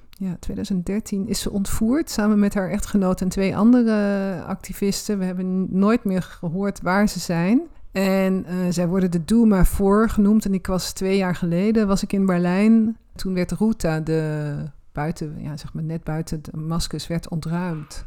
ja, 0.09 0.37
2013, 0.39 1.27
is 1.27 1.39
ze 1.39 1.51
ontvoerd 1.51 2.09
samen 2.09 2.39
met 2.39 2.53
haar 2.53 2.69
echtgenoot 2.69 3.21
en 3.21 3.29
twee 3.29 3.57
andere 3.57 4.41
activisten. 4.43 5.19
We 5.19 5.25
hebben 5.25 5.77
nooit 5.79 6.03
meer 6.03 6.21
gehoord 6.21 6.81
waar 6.81 7.09
ze 7.09 7.19
zijn. 7.19 7.61
En 7.97 8.45
uh, 8.49 8.55
zij 8.69 8.87
worden 8.87 9.11
de 9.11 9.25
Doe 9.25 9.65
voor 9.65 10.09
genoemd. 10.09 10.45
En 10.45 10.53
ik 10.53 10.67
was 10.67 10.91
twee 10.91 11.17
jaar 11.17 11.35
geleden 11.35 11.87
was 11.87 12.03
ik 12.03 12.13
in 12.13 12.25
Berlijn. 12.25 12.97
Toen 13.15 13.33
werd 13.33 13.51
Ruta, 13.51 13.99
de 13.99 14.55
buiten, 14.91 15.35
ja, 15.41 15.57
zeg 15.57 15.73
maar 15.73 15.83
net 15.83 16.03
buiten 16.03 16.41
Damascus, 16.41 17.07
werd 17.07 17.29
ontruimd. 17.29 18.05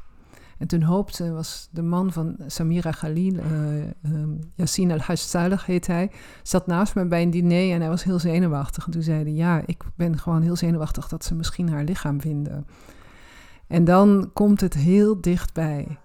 En 0.58 0.66
toen 0.66 0.82
hoopte, 0.82 1.32
was 1.32 1.68
de 1.70 1.82
man 1.82 2.12
van 2.12 2.36
Samira 2.46 2.90
Khalil, 2.90 3.34
uh, 3.34 4.12
um, 4.12 4.38
Yassine 4.54 4.92
al-Hajj 4.92 5.56
heet 5.64 5.86
hij, 5.86 6.10
zat 6.42 6.66
naast 6.66 6.94
me 6.94 7.06
bij 7.06 7.22
een 7.22 7.30
diner 7.30 7.72
en 7.72 7.80
hij 7.80 7.88
was 7.88 8.04
heel 8.04 8.18
zenuwachtig. 8.18 8.86
En 8.86 8.92
toen 8.92 9.02
zei 9.02 9.22
hij, 9.22 9.32
ja, 9.32 9.62
ik 9.66 9.84
ben 9.94 10.18
gewoon 10.18 10.42
heel 10.42 10.56
zenuwachtig 10.56 11.08
dat 11.08 11.24
ze 11.24 11.34
misschien 11.34 11.68
haar 11.68 11.84
lichaam 11.84 12.20
vinden. 12.20 12.66
En 13.66 13.84
dan 13.84 14.30
komt 14.32 14.60
het 14.60 14.74
heel 14.74 15.20
dichtbij. 15.20 15.98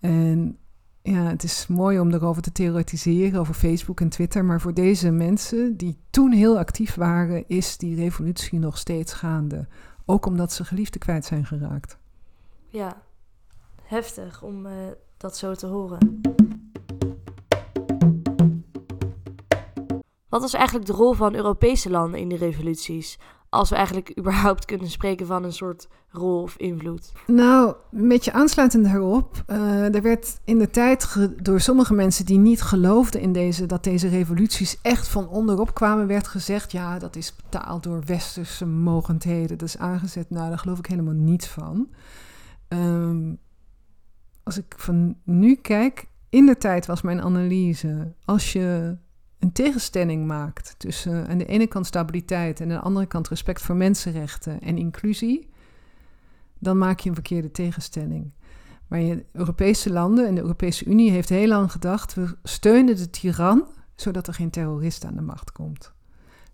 En 0.00 0.58
ja, 1.06 1.22
het 1.22 1.42
is 1.42 1.66
mooi 1.66 2.00
om 2.00 2.12
erover 2.12 2.42
te 2.42 2.52
theoretiseren, 2.52 3.40
over 3.40 3.54
Facebook 3.54 4.00
en 4.00 4.08
Twitter. 4.08 4.44
Maar 4.44 4.60
voor 4.60 4.74
deze 4.74 5.10
mensen 5.10 5.76
die 5.76 5.98
toen 6.10 6.32
heel 6.32 6.58
actief 6.58 6.94
waren, 6.94 7.44
is 7.48 7.76
die 7.76 7.96
revolutie 7.96 8.58
nog 8.58 8.78
steeds 8.78 9.12
gaande. 9.12 9.68
Ook 10.04 10.26
omdat 10.26 10.52
ze 10.52 10.64
geliefden 10.64 11.00
kwijt 11.00 11.24
zijn 11.24 11.46
geraakt. 11.46 11.98
Ja, 12.68 13.02
heftig 13.82 14.42
om 14.42 14.66
uh, 14.66 14.72
dat 15.16 15.36
zo 15.36 15.54
te 15.54 15.66
horen. 15.66 16.20
Wat 20.28 20.40
was 20.40 20.54
eigenlijk 20.54 20.86
de 20.86 20.92
rol 20.92 21.12
van 21.12 21.34
Europese 21.34 21.90
landen 21.90 22.20
in 22.20 22.28
de 22.28 22.36
revoluties? 22.36 23.18
Als 23.56 23.68
we 23.68 23.74
eigenlijk 23.74 24.12
überhaupt 24.18 24.64
kunnen 24.64 24.90
spreken 24.90 25.26
van 25.26 25.44
een 25.44 25.52
soort 25.52 25.88
rol 26.08 26.42
of 26.42 26.56
invloed? 26.56 27.12
Nou, 27.26 27.74
een 27.92 28.08
beetje 28.08 28.32
aansluitend 28.32 28.84
daarop. 28.84 29.44
Uh, 29.46 29.94
er 29.94 30.02
werd 30.02 30.40
in 30.44 30.58
de 30.58 30.70
tijd 30.70 31.28
door 31.42 31.60
sommige 31.60 31.94
mensen 31.94 32.26
die 32.26 32.38
niet 32.38 32.62
geloofden 32.62 33.20
in 33.20 33.32
deze, 33.32 33.66
dat 33.66 33.84
deze 33.84 34.08
revoluties 34.08 34.78
echt 34.82 35.08
van 35.08 35.28
onderop 35.28 35.74
kwamen, 35.74 36.06
werd 36.06 36.26
gezegd: 36.26 36.72
ja, 36.72 36.98
dat 36.98 37.16
is 37.16 37.36
betaald 37.36 37.82
door 37.82 38.02
westerse 38.04 38.66
mogendheden. 38.66 39.58
Dat 39.58 39.68
is 39.68 39.78
aangezet. 39.78 40.30
Nou, 40.30 40.48
daar 40.48 40.58
geloof 40.58 40.78
ik 40.78 40.86
helemaal 40.86 41.14
niets 41.14 41.46
van. 41.46 41.88
Um, 42.68 43.38
als 44.42 44.58
ik 44.58 44.74
van 44.76 45.16
nu 45.24 45.54
kijk, 45.54 46.06
in 46.28 46.46
de 46.46 46.56
tijd 46.56 46.86
was 46.86 47.02
mijn 47.02 47.22
analyse: 47.22 48.14
als 48.24 48.52
je 48.52 48.96
een 49.46 49.52
tegenstelling 49.52 50.26
maakt 50.26 50.74
tussen 50.78 51.26
aan 51.28 51.38
de 51.38 51.46
ene 51.46 51.66
kant 51.66 51.86
stabiliteit 51.86 52.60
en 52.60 52.70
aan 52.70 52.76
de 52.76 52.84
andere 52.84 53.06
kant 53.06 53.28
respect 53.28 53.62
voor 53.62 53.76
mensenrechten 53.76 54.60
en 54.60 54.78
inclusie, 54.78 55.48
dan 56.58 56.78
maak 56.78 57.00
je 57.00 57.08
een 57.08 57.14
verkeerde 57.14 57.50
tegenstelling. 57.50 58.32
Maar 58.86 59.00
je 59.00 59.24
Europese 59.32 59.92
landen 59.92 60.26
en 60.26 60.34
de 60.34 60.40
Europese 60.40 60.84
Unie 60.84 61.10
heeft 61.10 61.28
heel 61.28 61.48
lang 61.48 61.72
gedacht: 61.72 62.14
we 62.14 62.36
steunen 62.42 62.96
de 62.96 63.10
tiran 63.10 63.68
zodat 63.94 64.26
er 64.26 64.34
geen 64.34 64.50
terrorist 64.50 65.04
aan 65.04 65.14
de 65.14 65.22
macht 65.22 65.52
komt. 65.52 65.92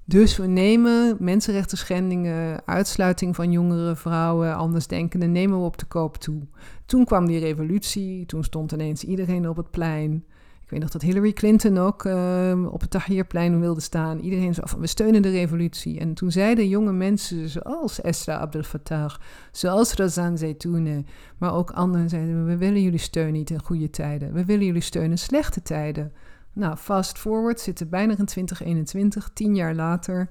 Dus 0.04 0.36
we 0.36 0.46
nemen 0.46 1.16
mensenrechten 1.20 1.78
schendingen, 1.78 2.66
uitsluiting 2.66 3.34
van 3.34 3.52
jongere 3.52 3.96
vrouwen, 3.96 4.56
andersdenkenden, 4.56 5.32
nemen 5.32 5.58
we 5.58 5.64
op 5.64 5.78
de 5.78 5.86
koop 5.86 6.16
toe. 6.16 6.42
Toen 6.86 7.04
kwam 7.04 7.26
die 7.26 7.38
revolutie, 7.38 8.26
toen 8.26 8.44
stond 8.44 8.72
ineens 8.72 9.04
iedereen 9.04 9.48
op 9.48 9.56
het 9.56 9.70
plein. 9.70 10.24
Ik 10.72 10.78
weet 10.78 10.92
nog 10.92 11.00
dat 11.00 11.10
Hillary 11.10 11.32
Clinton 11.32 11.78
ook 11.78 12.04
uh, 12.04 12.72
op 12.72 12.80
het 12.80 12.90
Tahrirplein 12.90 13.60
wilde 13.60 13.80
staan. 13.80 14.18
Iedereen 14.18 14.54
zei 14.54 14.68
van, 14.68 14.80
we 14.80 14.86
steunen 14.86 15.22
de 15.22 15.30
revolutie. 15.30 15.98
En 15.98 16.14
toen 16.14 16.30
zeiden 16.30 16.68
jonge 16.68 16.92
mensen 16.92 17.48
zoals 17.48 18.00
Esra 18.00 18.36
Abdel 18.36 18.62
Fattah, 18.62 19.14
zoals 19.50 19.94
Razan 19.94 20.38
Zaytoune, 20.38 21.04
maar 21.38 21.54
ook 21.54 21.70
anderen 21.70 22.08
zeiden, 22.08 22.46
we 22.46 22.56
willen 22.56 22.82
jullie 22.82 22.98
steunen 22.98 23.32
niet 23.32 23.50
in 23.50 23.62
goede 23.62 23.90
tijden. 23.90 24.32
We 24.32 24.44
willen 24.44 24.66
jullie 24.66 24.80
steunen 24.80 25.10
in 25.10 25.18
slechte 25.18 25.62
tijden. 25.62 26.12
Nou, 26.52 26.76
fast 26.76 27.18
forward, 27.18 27.60
zitten 27.60 27.88
bijna 27.88 28.18
in 28.18 28.24
2021, 28.26 29.30
tien 29.34 29.54
jaar 29.54 29.74
later. 29.74 30.30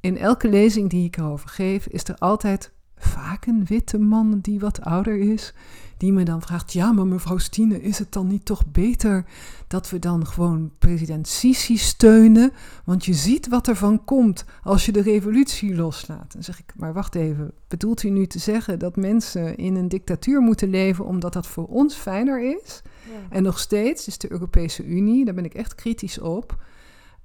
In 0.00 0.18
elke 0.18 0.48
lezing 0.48 0.90
die 0.90 1.06
ik 1.06 1.16
erover 1.16 1.48
geef, 1.48 1.86
is 1.86 2.04
er 2.04 2.16
altijd 2.18 2.72
vaak 3.04 3.46
een 3.46 3.64
witte 3.64 3.98
man 3.98 4.38
die 4.40 4.60
wat 4.60 4.80
ouder 4.80 5.18
is, 5.18 5.54
die 5.96 6.12
me 6.12 6.22
dan 6.22 6.42
vraagt: 6.42 6.72
Ja, 6.72 6.92
maar 6.92 7.06
mevrouw 7.06 7.38
Stine, 7.38 7.82
is 7.82 7.98
het 7.98 8.12
dan 8.12 8.26
niet 8.26 8.44
toch 8.44 8.66
beter 8.66 9.24
dat 9.66 9.90
we 9.90 9.98
dan 9.98 10.26
gewoon 10.26 10.72
president 10.78 11.28
Sisi 11.28 11.76
steunen? 11.76 12.52
Want 12.84 13.04
je 13.04 13.12
ziet 13.12 13.48
wat 13.48 13.66
er 13.66 13.76
van 13.76 14.04
komt 14.04 14.44
als 14.62 14.86
je 14.86 14.92
de 14.92 15.02
revolutie 15.02 15.74
loslaat. 15.74 16.32
Dan 16.32 16.42
zeg 16.42 16.58
ik: 16.58 16.72
Maar 16.76 16.92
wacht 16.92 17.14
even, 17.14 17.52
bedoelt 17.68 18.02
u 18.02 18.10
nu 18.10 18.26
te 18.26 18.38
zeggen 18.38 18.78
dat 18.78 18.96
mensen 18.96 19.56
in 19.56 19.74
een 19.74 19.88
dictatuur 19.88 20.40
moeten 20.40 20.70
leven 20.70 21.06
omdat 21.06 21.32
dat 21.32 21.46
voor 21.46 21.66
ons 21.66 21.94
fijner 21.94 22.56
is? 22.60 22.82
Ja. 23.04 23.36
En 23.36 23.42
nog 23.42 23.58
steeds 23.58 24.06
is 24.06 24.18
de 24.18 24.32
Europese 24.32 24.84
Unie, 24.84 25.24
daar 25.24 25.34
ben 25.34 25.44
ik 25.44 25.54
echt 25.54 25.74
kritisch 25.74 26.18
op. 26.18 26.64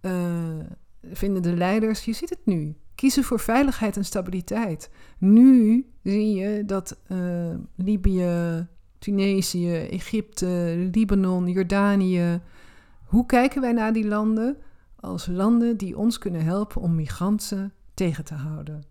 Uh, 0.01 0.11
vinden 1.11 1.41
de 1.41 1.55
leiders, 1.55 2.05
je 2.05 2.13
ziet 2.13 2.29
het 2.29 2.45
nu, 2.45 2.75
kiezen 2.97 3.23
voor 3.23 3.39
veiligheid 3.39 3.97
en 3.97 4.05
stabiliteit. 4.05 4.89
Nu 5.17 5.85
zie 6.03 6.35
je 6.35 6.65
dat 6.65 6.97
uh, 7.07 7.55
Libië, 7.75 8.67
Tunesië, 8.99 9.75
Egypte, 9.75 10.75
Libanon, 10.91 11.47
Jordanië. 11.47 12.41
Hoe 13.03 13.25
kijken 13.25 13.61
wij 13.61 13.71
naar 13.71 13.93
die 13.93 14.07
landen? 14.07 14.57
Als 14.99 15.27
landen 15.27 15.77
die 15.77 15.97
ons 15.97 16.17
kunnen 16.17 16.43
helpen 16.43 16.81
om 16.81 16.95
migranten 16.95 17.73
tegen 17.93 18.23
te 18.23 18.33
houden. 18.33 18.83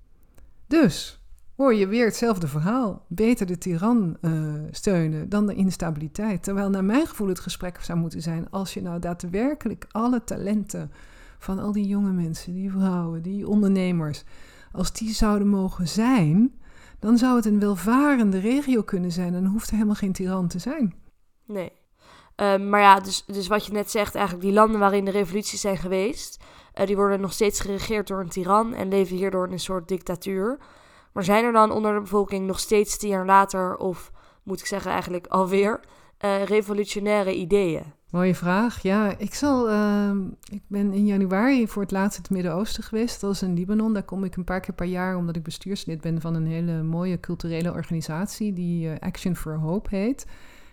Dus 0.66 1.20
hoor 1.56 1.74
je 1.74 1.86
weer 1.86 2.04
hetzelfde 2.04 2.48
verhaal. 2.48 3.04
Beter 3.08 3.46
de 3.46 3.58
tiran 3.58 4.16
uh, 4.20 4.54
steunen 4.70 5.28
dan 5.28 5.46
de 5.46 5.54
instabiliteit. 5.54 6.42
Terwijl 6.42 6.70
naar 6.70 6.84
mijn 6.84 7.06
gevoel 7.06 7.28
het 7.28 7.40
gesprek 7.40 7.80
zou 7.80 7.98
moeten 7.98 8.22
zijn 8.22 8.50
als 8.50 8.74
je 8.74 8.82
nou 8.82 8.98
daadwerkelijk 8.98 9.86
alle 9.90 10.24
talenten 10.24 10.90
van 11.38 11.58
al 11.58 11.72
die 11.72 11.86
jonge 11.86 12.12
mensen, 12.12 12.54
die 12.54 12.70
vrouwen, 12.70 13.22
die 13.22 13.48
ondernemers, 13.48 14.24
als 14.72 14.92
die 14.92 15.14
zouden 15.14 15.48
mogen 15.48 15.88
zijn, 15.88 16.60
dan 16.98 17.18
zou 17.18 17.36
het 17.36 17.46
een 17.46 17.60
welvarende 17.60 18.38
regio 18.38 18.82
kunnen 18.82 19.12
zijn. 19.12 19.34
En 19.34 19.46
hoeft 19.46 19.66
er 19.66 19.74
helemaal 19.74 19.94
geen 19.94 20.12
tiran 20.12 20.48
te 20.48 20.58
zijn. 20.58 20.94
Nee. 21.44 21.72
Um, 22.36 22.68
maar 22.68 22.80
ja, 22.80 23.00
dus, 23.00 23.24
dus 23.26 23.46
wat 23.46 23.66
je 23.66 23.72
net 23.72 23.90
zegt, 23.90 24.14
eigenlijk 24.14 24.46
die 24.46 24.54
landen 24.54 24.80
waarin 24.80 25.04
de 25.04 25.10
revoluties 25.10 25.60
zijn 25.60 25.76
geweest, 25.76 26.44
uh, 26.74 26.86
die 26.86 26.96
worden 26.96 27.20
nog 27.20 27.32
steeds 27.32 27.60
geregeerd 27.60 28.06
door 28.06 28.20
een 28.20 28.28
tiran 28.28 28.74
en 28.74 28.88
leven 28.88 29.16
hierdoor 29.16 29.46
in 29.46 29.52
een 29.52 29.60
soort 29.60 29.88
dictatuur. 29.88 30.58
Maar 31.12 31.24
zijn 31.24 31.44
er 31.44 31.52
dan 31.52 31.70
onder 31.70 31.94
de 31.94 32.00
bevolking 32.00 32.46
nog 32.46 32.60
steeds 32.60 32.96
tien 32.96 33.08
jaar 33.08 33.26
later, 33.26 33.76
of 33.76 34.10
moet 34.42 34.60
ik 34.60 34.66
zeggen 34.66 34.90
eigenlijk 34.90 35.26
alweer, 35.26 35.80
uh, 36.24 36.42
revolutionaire 36.42 37.34
ideeën? 37.34 37.82
Mooie 38.10 38.34
vraag. 38.34 38.82
Ja, 38.82 39.18
ik 39.18 39.34
zal. 39.34 39.70
Uh, 39.70 40.10
ik 40.50 40.62
ben 40.66 40.92
in 40.92 41.06
januari 41.06 41.68
voor 41.68 41.82
het 41.82 41.90
laatst 41.90 42.16
in 42.16 42.22
het 42.22 42.32
Midden-Oosten 42.32 42.82
geweest. 42.82 43.20
Dat 43.20 43.32
is 43.32 43.42
in 43.42 43.54
Libanon. 43.54 43.92
Daar 43.92 44.02
kom 44.02 44.24
ik 44.24 44.36
een 44.36 44.44
paar 44.44 44.60
keer 44.60 44.74
per 44.74 44.86
jaar, 44.86 45.16
omdat 45.16 45.36
ik 45.36 45.42
bestuurslid 45.42 46.00
ben 46.00 46.20
van 46.20 46.34
een 46.34 46.46
hele 46.46 46.82
mooie 46.82 47.20
culturele 47.20 47.72
organisatie 47.72 48.52
die 48.52 48.88
uh, 48.88 48.94
Action 48.98 49.36
for 49.36 49.54
Hope 49.54 49.96
heet. 49.96 50.26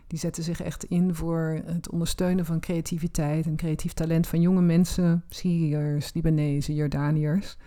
Die 0.08 0.20
zetten 0.20 0.44
zich 0.44 0.62
echt 0.62 0.84
in 0.84 1.16
voor 1.16 1.62
het 1.66 1.90
ondersteunen 1.90 2.46
van 2.46 2.60
creativiteit 2.60 3.46
en 3.46 3.56
creatief 3.56 3.94
talent 3.94 4.28
van 4.28 4.42
jonge 4.42 4.62
mensen, 4.62 5.24
Syriërs, 5.30 6.14
Libanezen, 6.14 6.74
Jordaniërs. 6.74 7.58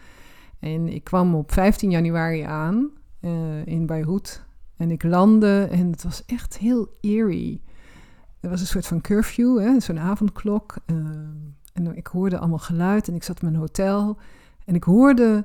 En 0.58 0.88
ik 0.88 1.04
kwam 1.04 1.34
op 1.34 1.52
15 1.52 1.90
januari 1.90 2.40
aan 2.40 2.90
uh, 3.20 3.66
in 3.66 3.86
Beirut 3.86 4.45
en 4.76 4.90
ik 4.90 5.02
landde 5.02 5.68
en 5.70 5.90
het 5.90 6.02
was 6.02 6.24
echt 6.24 6.58
heel 6.58 6.88
eerie. 7.00 7.62
Er 8.40 8.50
was 8.50 8.60
een 8.60 8.66
soort 8.66 8.86
van 8.86 9.00
curfew, 9.00 9.80
zo'n 9.80 9.98
avondklok. 9.98 10.74
Uh, 10.86 10.96
en 11.72 11.96
ik 11.96 12.06
hoorde 12.06 12.38
allemaal 12.38 12.58
geluid 12.58 13.08
en 13.08 13.14
ik 13.14 13.22
zat 13.22 13.40
in 13.40 13.46
mijn 13.46 13.60
hotel. 13.60 14.18
En 14.64 14.74
ik 14.74 14.84
hoorde 14.84 15.44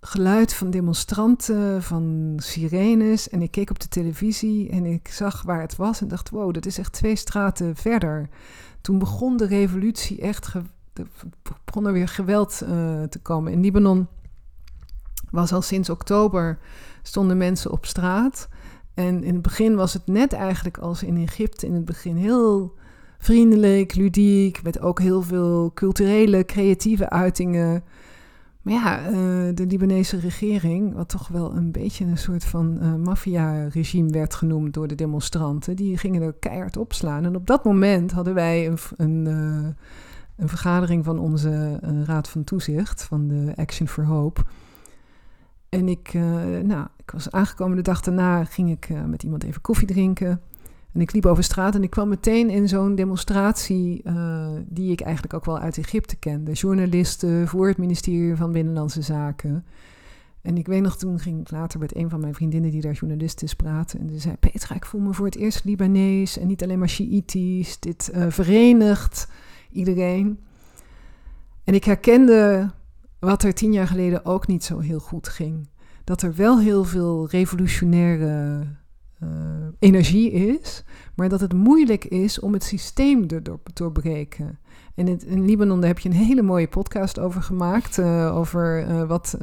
geluid 0.00 0.54
van 0.54 0.70
demonstranten, 0.70 1.82
van 1.82 2.32
sirenes. 2.36 3.28
En 3.28 3.42
ik 3.42 3.50
keek 3.50 3.70
op 3.70 3.80
de 3.80 3.88
televisie 3.88 4.70
en 4.70 4.84
ik 4.84 5.08
zag 5.08 5.42
waar 5.42 5.60
het 5.60 5.76
was 5.76 6.00
en 6.00 6.08
dacht: 6.08 6.30
wow, 6.30 6.54
dat 6.54 6.66
is 6.66 6.78
echt 6.78 6.92
twee 6.92 7.16
straten 7.16 7.76
verder. 7.76 8.28
Toen 8.80 8.98
begon 8.98 9.36
de 9.36 9.46
revolutie 9.46 10.20
echt. 10.20 10.52
Begon 11.64 11.86
er 11.86 11.92
weer 11.92 12.08
geweld 12.08 12.62
uh, 12.62 13.02
te 13.02 13.18
komen. 13.22 13.52
In 13.52 13.60
Libanon 13.60 14.06
was 15.30 15.52
al 15.52 15.62
sinds 15.62 15.90
oktober 15.90 16.58
stonden 17.02 17.36
mensen 17.36 17.70
op 17.70 17.86
straat. 17.86 18.48
En 18.94 19.24
in 19.24 19.32
het 19.32 19.42
begin 19.42 19.74
was 19.74 19.92
het 19.92 20.06
net 20.06 20.32
eigenlijk 20.32 20.78
als 20.78 21.02
in 21.02 21.16
Egypte 21.16 21.66
in 21.66 21.74
het 21.74 21.84
begin 21.84 22.16
heel 22.16 22.74
vriendelijk, 23.18 23.94
ludiek, 23.94 24.62
met 24.62 24.80
ook 24.80 25.00
heel 25.00 25.22
veel 25.22 25.70
culturele, 25.74 26.44
creatieve 26.44 27.10
uitingen. 27.10 27.84
Maar 28.62 28.74
ja, 28.74 29.10
uh, 29.10 29.14
de 29.54 29.66
Libanese 29.66 30.18
regering, 30.18 30.94
wat 30.94 31.08
toch 31.08 31.28
wel 31.28 31.56
een 31.56 31.72
beetje 31.72 32.04
een 32.04 32.18
soort 32.18 32.44
van 32.44 32.78
uh, 32.82 32.94
maffia-regime 32.94 34.10
werd 34.10 34.34
genoemd 34.34 34.74
door 34.74 34.88
de 34.88 34.94
demonstranten, 34.94 35.76
die 35.76 35.98
gingen 35.98 36.22
er 36.22 36.32
keihard 36.32 36.76
opslaan. 36.76 37.24
En 37.24 37.36
op 37.36 37.46
dat 37.46 37.64
moment 37.64 38.12
hadden 38.12 38.34
wij 38.34 38.66
een, 38.66 38.78
een, 38.96 39.26
uh, 39.26 39.68
een 40.36 40.48
vergadering 40.48 41.04
van 41.04 41.18
onze 41.18 41.78
Raad 42.06 42.28
van 42.28 42.44
Toezicht, 42.44 43.02
van 43.02 43.28
de 43.28 43.52
Action 43.56 43.88
for 43.88 44.04
Hope. 44.04 44.40
En 45.72 45.88
ik, 45.88 46.12
nou, 46.62 46.86
ik 46.96 47.10
was 47.10 47.30
aangekomen 47.30 47.76
de 47.76 47.82
dag 47.82 48.00
daarna, 48.00 48.44
ging 48.44 48.70
ik 48.70 48.88
met 49.06 49.22
iemand 49.22 49.44
even 49.44 49.60
koffie 49.60 49.86
drinken. 49.86 50.40
En 50.92 51.00
ik 51.00 51.12
liep 51.12 51.26
over 51.26 51.44
straat 51.44 51.74
en 51.74 51.82
ik 51.82 51.90
kwam 51.90 52.08
meteen 52.08 52.50
in 52.50 52.68
zo'n 52.68 52.94
demonstratie 52.94 54.02
uh, 54.04 54.46
die 54.66 54.92
ik 54.92 55.00
eigenlijk 55.00 55.34
ook 55.34 55.44
wel 55.44 55.58
uit 55.58 55.78
Egypte 55.78 56.16
kende. 56.16 56.52
Journalisten 56.52 57.48
voor 57.48 57.68
het 57.68 57.78
ministerie 57.78 58.36
van 58.36 58.52
Binnenlandse 58.52 59.02
Zaken. 59.02 59.64
En 60.42 60.56
ik 60.56 60.66
weet 60.66 60.82
nog, 60.82 60.96
toen 60.96 61.18
ging 61.18 61.40
ik 61.40 61.50
later 61.50 61.78
met 61.78 61.96
een 61.96 62.10
van 62.10 62.20
mijn 62.20 62.34
vriendinnen 62.34 62.70
die 62.70 62.80
daar 62.80 62.92
journalist 62.92 63.42
is 63.42 63.54
praten. 63.54 64.00
En 64.00 64.06
die 64.06 64.20
zei, 64.20 64.36
Petra, 64.36 64.74
ik 64.74 64.84
voel 64.84 65.00
me 65.00 65.12
voor 65.12 65.26
het 65.26 65.36
eerst 65.36 65.64
Libanees 65.64 66.38
en 66.38 66.46
niet 66.46 66.62
alleen 66.62 66.78
maar 66.78 66.88
Shiïtisch. 66.88 67.78
Dit 67.80 68.10
verenigt 68.28 69.28
iedereen. 69.70 70.38
En 71.64 71.74
ik 71.74 71.84
herkende 71.84 72.70
wat 73.24 73.42
er 73.42 73.54
tien 73.54 73.72
jaar 73.72 73.86
geleden 73.86 74.24
ook 74.24 74.46
niet 74.46 74.64
zo 74.64 74.78
heel 74.78 74.98
goed 74.98 75.28
ging. 75.28 75.68
Dat 76.04 76.22
er 76.22 76.34
wel 76.34 76.60
heel 76.60 76.84
veel 76.84 77.28
revolutionaire 77.28 78.66
uh, 79.22 79.28
energie 79.78 80.30
is, 80.30 80.84
maar 81.14 81.28
dat 81.28 81.40
het 81.40 81.52
moeilijk 81.52 82.04
is 82.04 82.40
om 82.40 82.52
het 82.52 82.64
systeem 82.64 83.26
te 83.26 83.42
doorbreken. 83.72 84.58
En 84.94 85.08
in 85.26 85.44
Libanon 85.44 85.80
daar 85.80 85.88
heb 85.88 85.98
je 85.98 86.08
een 86.08 86.14
hele 86.14 86.42
mooie 86.42 86.68
podcast 86.68 87.18
over 87.18 87.42
gemaakt, 87.42 87.98
uh, 87.98 88.36
over 88.36 88.88
uh, 88.88 89.02
wat, 89.02 89.36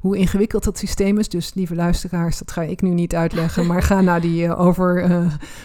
hoe 0.00 0.16
ingewikkeld 0.16 0.64
dat 0.64 0.78
systeem 0.78 1.18
is. 1.18 1.28
Dus 1.28 1.54
lieve 1.54 1.74
luisteraars, 1.74 2.38
dat 2.38 2.50
ga 2.50 2.62
ik 2.62 2.82
nu 2.82 2.90
niet 2.90 3.14
uitleggen, 3.14 3.66
maar 3.66 3.82
ga 3.82 4.00
naar 4.00 4.20
die 4.20 4.56
over, 4.56 5.10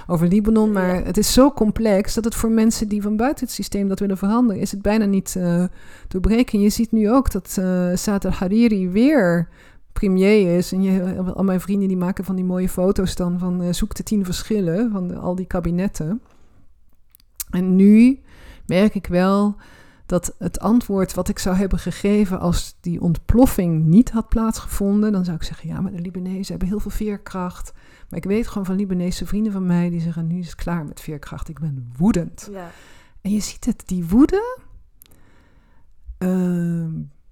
over 0.08 0.28
Libanon. 0.28 0.72
Maar 0.72 1.06
het 1.06 1.18
is 1.18 1.34
zo 1.34 1.52
complex 1.52 2.14
dat 2.14 2.24
het 2.24 2.36
voor 2.36 2.52
mensen 2.52 2.88
die 2.88 3.02
van 3.02 3.16
buiten 3.16 3.46
het 3.46 3.54
systeem 3.54 3.88
dat 3.88 4.00
willen 4.00 4.18
veranderen, 4.18 4.62
is 4.62 4.72
het 4.72 4.82
bijna 4.82 5.06
niet 5.06 5.40
doorbreken. 6.08 6.60
Je 6.60 6.70
ziet 6.70 6.92
nu 6.92 7.12
ook 7.12 7.32
dat 7.32 7.62
Saad 8.00 8.26
al-Hariri 8.26 8.90
weer 8.90 9.48
premier 9.94 10.58
is. 10.58 10.72
En 10.72 10.82
je, 10.82 11.16
al 11.36 11.44
mijn 11.44 11.62
vrienden 11.62 11.88
die 11.88 11.98
maken 11.98 12.24
van 12.24 12.36
die 12.36 12.46
mooie 12.46 12.70
foto's 12.70 13.16
dan 13.16 13.40
van 13.40 13.64
uh, 13.64 13.72
zoek 13.72 13.96
de 13.96 14.04
tien 14.04 14.26
verschillen 14.26 14.92
van 14.92 15.08
de, 15.08 15.16
al 15.16 15.36
die 15.36 15.46
kabinetten. 15.46 16.22
En 17.50 17.76
nu 17.76 18.20
merk 18.80 18.96
ik 18.96 19.08
wel 19.08 19.56
dat 20.06 20.36
het 20.38 20.60
antwoord 20.60 21.14
wat 21.14 21.30
ik 21.30 21.40
zou 21.40 21.56
hebben 21.56 21.80
gegeven 21.80 22.40
als 22.40 22.78
die 22.82 23.02
ontploffing 23.02 23.86
niet 23.86 24.12
had 24.12 24.30
plaatsgevonden, 24.30 25.12
dan 25.12 25.26
zou 25.26 25.38
ik 25.38 25.44
zeggen, 25.44 25.70
ja, 25.70 25.82
maar 25.82 25.92
de 25.92 26.02
Libanezen 26.02 26.50
hebben 26.50 26.68
heel 26.68 26.80
veel 26.80 26.92
veerkracht. 26.92 27.74
Maar 28.10 28.20
ik 28.20 28.26
weet 28.26 28.48
gewoon 28.48 28.66
van 28.66 28.76
Libanese 28.76 29.26
vrienden 29.26 29.52
van 29.52 29.66
mij 29.66 29.90
die 29.90 30.02
zeggen, 30.02 30.28
nu 30.28 30.40
is 30.40 30.46
het 30.46 30.56
klaar 30.56 30.86
met 30.86 31.00
veerkracht. 31.02 31.50
Ik 31.50 31.60
ben 31.60 31.92
woedend. 31.98 32.50
Ja. 32.52 32.72
En 33.22 33.32
je 33.32 33.40
ziet 33.40 33.66
het, 33.66 33.84
die 33.86 34.06
woede, 34.06 34.58
uh, 36.20 36.86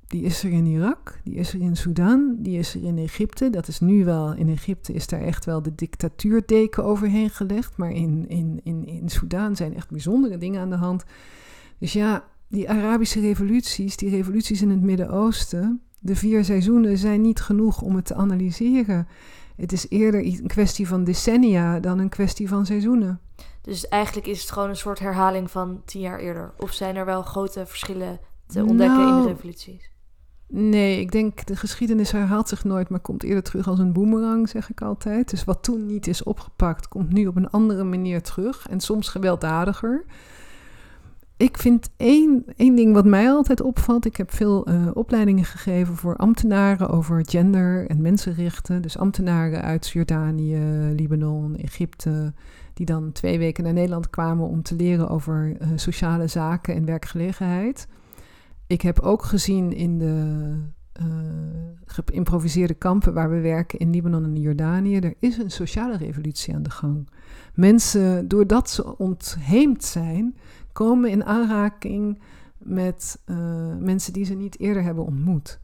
die 0.10 0.24
is 0.24 0.44
er 0.44 0.52
in 0.52 0.66
Irak, 0.66 1.20
die 1.24 1.36
is 1.36 1.54
er 1.54 1.62
in 1.62 1.76
Sudan, 1.76 2.36
die 2.40 2.58
is 2.58 2.76
er 2.76 2.84
in 2.84 2.98
Egypte. 2.98 3.50
Dat 3.50 3.68
is 3.68 3.80
nu 3.80 4.06
wel, 4.06 4.34
in 4.34 4.50
Egypte 4.50 4.94
is 4.94 5.08
daar 5.08 5.22
echt 5.22 5.46
wel 5.46 5.62
de 5.62 5.76
dictatuurdeken 5.76 6.84
overheen 6.84 7.30
gelegd. 7.30 7.78
Maar 7.78 7.92
in, 7.92 8.26
in, 8.28 8.60
in, 8.64 8.88
in 8.88 9.10
Sudan 9.10 9.56
zijn 9.56 9.76
echt 9.76 9.90
bijzondere 9.90 10.38
dingen 10.38 10.62
aan 10.62 10.70
de 10.70 10.76
hand. 10.76 11.04
Dus 11.78 11.94
ja, 11.94 12.24
die 12.48 12.70
Arabische 12.70 13.20
revoluties, 13.20 13.98
die 13.98 14.10
revoluties 14.10 14.62
in 14.62 14.70
het 14.70 14.82
Midden-Oosten, 14.82 15.82
de 16.00 16.16
vier 16.16 16.44
seizoenen 16.44 16.98
zijn 16.98 17.22
niet 17.22 17.40
genoeg 17.40 17.82
om 17.82 17.96
het 17.96 18.06
te 18.06 18.16
analyseren. 18.16 19.08
Het 19.56 19.72
is 19.72 19.90
eerder 19.90 20.26
een 20.26 20.48
kwestie 20.48 20.88
van 20.88 21.04
decennia 21.04 21.80
dan 21.80 22.00
een 22.00 22.10
kwestie 22.10 22.48
van 22.48 22.66
seizoenen. 22.66 23.20
Dus 23.62 23.88
eigenlijk 23.88 24.28
is 24.28 24.42
het 24.42 24.52
gewoon 24.52 24.70
een 24.70 24.76
soort 24.76 25.00
herhaling 25.00 25.52
van 25.52 25.82
tien 25.86 26.02
jaar 26.02 26.20
eerder. 26.20 26.54
Of 26.58 26.74
zijn 26.74 26.96
er 26.96 27.06
wel 27.06 27.22
grote 27.22 27.66
verschillen 27.66 28.20
te 28.48 28.66
ontdekken 28.66 29.00
in 29.00 29.06
de 29.06 29.12
Nou, 29.12 29.28
revoluties? 29.28 29.92
Nee, 30.52 31.00
ik 31.00 31.12
denk 31.12 31.46
de 31.46 31.56
geschiedenis 31.56 32.12
herhaalt 32.12 32.50
zich 32.50 32.64
nooit, 32.64 32.90
maar 32.90 33.00
komt 33.00 33.24
eerder 33.24 33.44
terug 33.44 33.68
als 33.68 33.80
een 33.80 33.94
boemerang, 33.94 34.50
zeg 34.50 34.70
ik 34.70 34.82
altijd. 34.82 35.30
Dus 35.30 35.44
wat 35.44 35.64
toen 35.64 35.86
niet 35.86 36.08
is 36.08 36.24
opgepakt, 36.24 36.88
komt 36.88 37.12
nu 37.14 37.28
op 37.28 37.36
een 37.36 37.50
andere 37.50 37.84
manier 37.84 38.22
terug 38.22 38.68
en 38.70 38.80
soms 38.80 39.10
gewelddadiger. 39.10 40.06
Ik 41.38 41.58
vind 41.58 41.90
één, 41.98 42.44
één 42.56 42.76
ding 42.76 42.94
wat 42.94 43.06
mij 43.06 43.30
altijd 43.32 43.62
opvalt. 43.62 44.06
Ik 44.06 44.16
heb 44.16 44.34
veel 44.34 44.66
eh, 44.66 44.88
opleidingen 44.94 45.46
gegeven 45.46 45.96
voor 45.96 46.16
ambtenaren 46.16 46.90
over 46.90 47.26
gender 47.26 47.88
en 47.88 48.02
mensenrechten. 48.02 48.82
Dus 48.82 48.98
ambtenaren 48.98 49.62
uit 49.62 49.90
Jordanië, 49.90 50.60
Libanon, 50.96 51.56
Egypte, 51.56 52.34
die 52.74 52.86
dan 52.86 53.12
twee 53.12 53.38
weken 53.38 53.64
naar 53.64 53.74
Nederland 53.74 54.10
kwamen 54.10 54.48
om 54.48 54.64
te 54.64 54.76
leren 54.76 55.10
over 55.10 55.56
eh, 55.60 55.68
sociale 55.76 56.28
zaken 56.28 56.76
en 56.76 56.86
werkgelegenheid. 56.86 57.88
Ik 58.70 58.82
heb 58.82 59.00
ook 59.00 59.24
gezien 59.24 59.74
in 59.74 59.98
de 59.98 60.56
eh, 60.92 61.06
geïmproviseerde 61.86 62.74
kampen 62.74 63.14
waar 63.14 63.30
we 63.30 63.40
werken 63.40 63.80
in 63.80 63.90
Libanon 63.90 64.24
en 64.24 64.36
Jordanië, 64.36 65.00
er 65.00 65.14
is 65.20 65.38
een 65.38 65.52
sociale 65.52 65.98
revolutie 65.98 66.56
aan 66.56 66.64
de 66.64 66.70
gang. 66.70 67.10
Mensen, 67.54 68.28
doordat 68.28 68.70
ze 68.70 68.98
ontheemd 68.98 69.84
zijn, 69.84 70.38
komen 70.72 71.10
in 71.10 71.26
aanraking 71.26 72.22
met 72.58 73.22
eh, 73.26 73.38
mensen 73.80 74.14
die 74.14 74.26
ze 74.26 74.34
niet 74.34 74.60
eerder 74.60 74.84
hebben 74.84 75.06
ontmoet. 75.06 75.60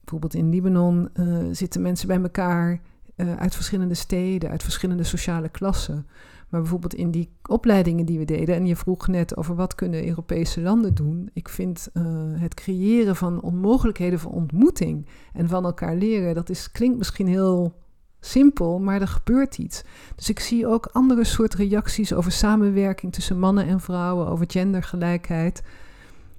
Bijvoorbeeld 0.00 0.34
in 0.34 0.50
Libanon 0.50 1.08
eh, 1.12 1.26
zitten 1.52 1.82
mensen 1.82 2.08
bij 2.08 2.20
elkaar 2.20 2.80
eh, 3.16 3.36
uit 3.36 3.54
verschillende 3.54 3.94
steden, 3.94 4.50
uit 4.50 4.62
verschillende 4.62 5.04
sociale 5.04 5.48
klassen. 5.48 6.06
Maar 6.48 6.60
bijvoorbeeld 6.60 6.94
in 6.94 7.10
die 7.10 7.30
opleidingen 7.48 8.06
die 8.06 8.18
we 8.18 8.24
deden, 8.24 8.54
en 8.54 8.66
je 8.66 8.76
vroeg 8.76 9.06
net 9.06 9.36
over 9.36 9.54
wat 9.54 9.74
kunnen 9.74 10.06
Europese 10.08 10.60
landen 10.60 10.94
doen. 10.94 11.30
Ik 11.32 11.48
vind 11.48 11.88
eh, 11.92 12.02
het 12.34 12.54
creëren 12.54 13.16
van 13.16 13.40
onmogelijkheden 13.40 14.18
van 14.18 14.30
ontmoeting 14.30 15.06
en 15.32 15.48
van 15.48 15.64
elkaar 15.64 15.96
leren, 15.96 16.34
dat 16.34 16.48
is, 16.50 16.70
klinkt 16.70 16.98
misschien 16.98 17.26
heel 17.26 17.74
simpel, 18.20 18.78
maar 18.78 19.00
er 19.00 19.08
gebeurt 19.08 19.58
iets. 19.58 19.82
Dus 20.16 20.28
ik 20.28 20.40
zie 20.40 20.66
ook 20.66 20.88
andere 20.92 21.24
soort 21.24 21.54
reacties 21.54 22.12
over 22.12 22.32
samenwerking 22.32 23.12
tussen 23.12 23.38
mannen 23.38 23.66
en 23.66 23.80
vrouwen, 23.80 24.26
over 24.26 24.44
gendergelijkheid. 24.48 25.62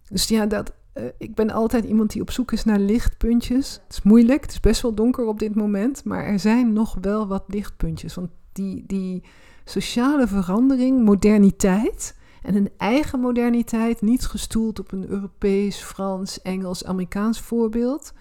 Dus 0.09 0.27
ja, 0.27 0.45
dat, 0.45 0.73
eh, 0.97 1.05
ik 1.17 1.36
ben 1.36 1.49
altijd 1.49 1.86
iemand 1.86 2.12
die 2.12 2.21
op 2.21 2.31
zoek 2.31 2.51
is 2.51 2.63
naar 2.63 2.79
lichtpuntjes. 2.79 3.81
Het 3.83 3.97
is 3.97 4.01
moeilijk, 4.01 4.41
het 4.41 4.51
is 4.51 4.60
best 4.60 4.81
wel 4.81 4.93
donker 4.93 5.25
op 5.25 5.39
dit 5.39 5.55
moment, 5.55 6.03
maar 6.03 6.23
er 6.23 6.39
zijn 6.39 6.73
nog 6.73 6.97
wel 7.01 7.27
wat 7.27 7.43
lichtpuntjes. 7.47 8.15
Want 8.15 8.29
die, 8.51 8.83
die 8.88 9.23
sociale 9.63 10.27
verandering, 10.27 11.03
moderniteit 11.03 12.15
en 12.41 12.55
een 12.55 12.69
eigen 12.77 13.19
moderniteit, 13.19 14.01
niet 14.01 14.25
gestoeld 14.25 14.79
op 14.79 14.91
een 14.91 15.10
Europees, 15.10 15.77
Frans, 15.77 16.41
Engels, 16.41 16.86
Amerikaans 16.86 17.41
voorbeeld. 17.41 18.13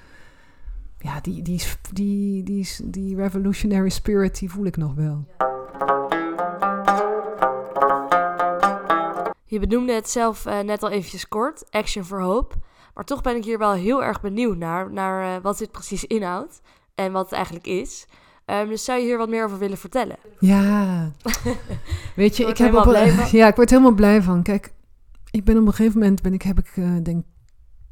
Ja, 0.98 1.20
die, 1.20 1.42
die, 1.42 1.62
die, 1.92 2.42
die, 2.42 2.68
die 2.84 3.16
revolutionary 3.16 3.88
spirit, 3.88 4.38
die 4.38 4.50
voel 4.50 4.66
ik 4.66 4.76
nog 4.76 4.94
wel. 4.94 5.24
Je 9.46 9.58
benoemde 9.58 9.92
het 9.92 10.10
zelf 10.10 10.46
eh, 10.46 10.60
net 10.60 10.82
al 10.82 10.90
eventjes 10.90 11.28
kort, 11.28 11.64
Action 11.70 12.04
for 12.04 12.20
Hope. 12.20 12.54
Maar 12.94 13.04
toch 13.04 13.22
ben 13.22 13.36
ik 13.36 13.44
hier 13.44 13.58
wel 13.58 13.72
heel 13.72 14.04
erg 14.04 14.20
benieuwd 14.20 14.56
naar, 14.56 14.92
naar 14.92 15.36
eh, 15.36 15.42
wat 15.42 15.58
dit 15.58 15.70
precies 15.70 16.04
inhoudt 16.04 16.60
en 16.94 17.12
wat 17.12 17.24
het 17.24 17.32
eigenlijk 17.32 17.66
is. 17.66 18.06
Ehm, 18.44 18.68
dus 18.68 18.84
zou 18.84 18.98
je 18.98 19.04
hier 19.04 19.18
wat 19.18 19.28
meer 19.28 19.44
over 19.44 19.58
willen 19.58 19.78
vertellen? 19.78 20.16
Ja, 20.38 21.10
weet 22.16 22.36
je, 22.36 22.44
ik 22.44 22.58
heb 22.58 22.74
op, 22.74 22.84
ja, 23.30 23.48
ik 23.48 23.56
word 23.56 23.70
helemaal 23.70 23.92
blij 23.94 24.22
van. 24.22 24.42
Kijk, 24.42 24.72
ik 25.30 25.44
ben 25.44 25.58
op 25.58 25.66
een 25.66 25.74
gegeven 25.74 25.98
moment 25.98 26.22
ben 26.22 26.34
ik 26.34 26.42
heb 26.42 26.58
ik 26.58 26.72
eh, 26.74 26.96
denk 27.02 27.24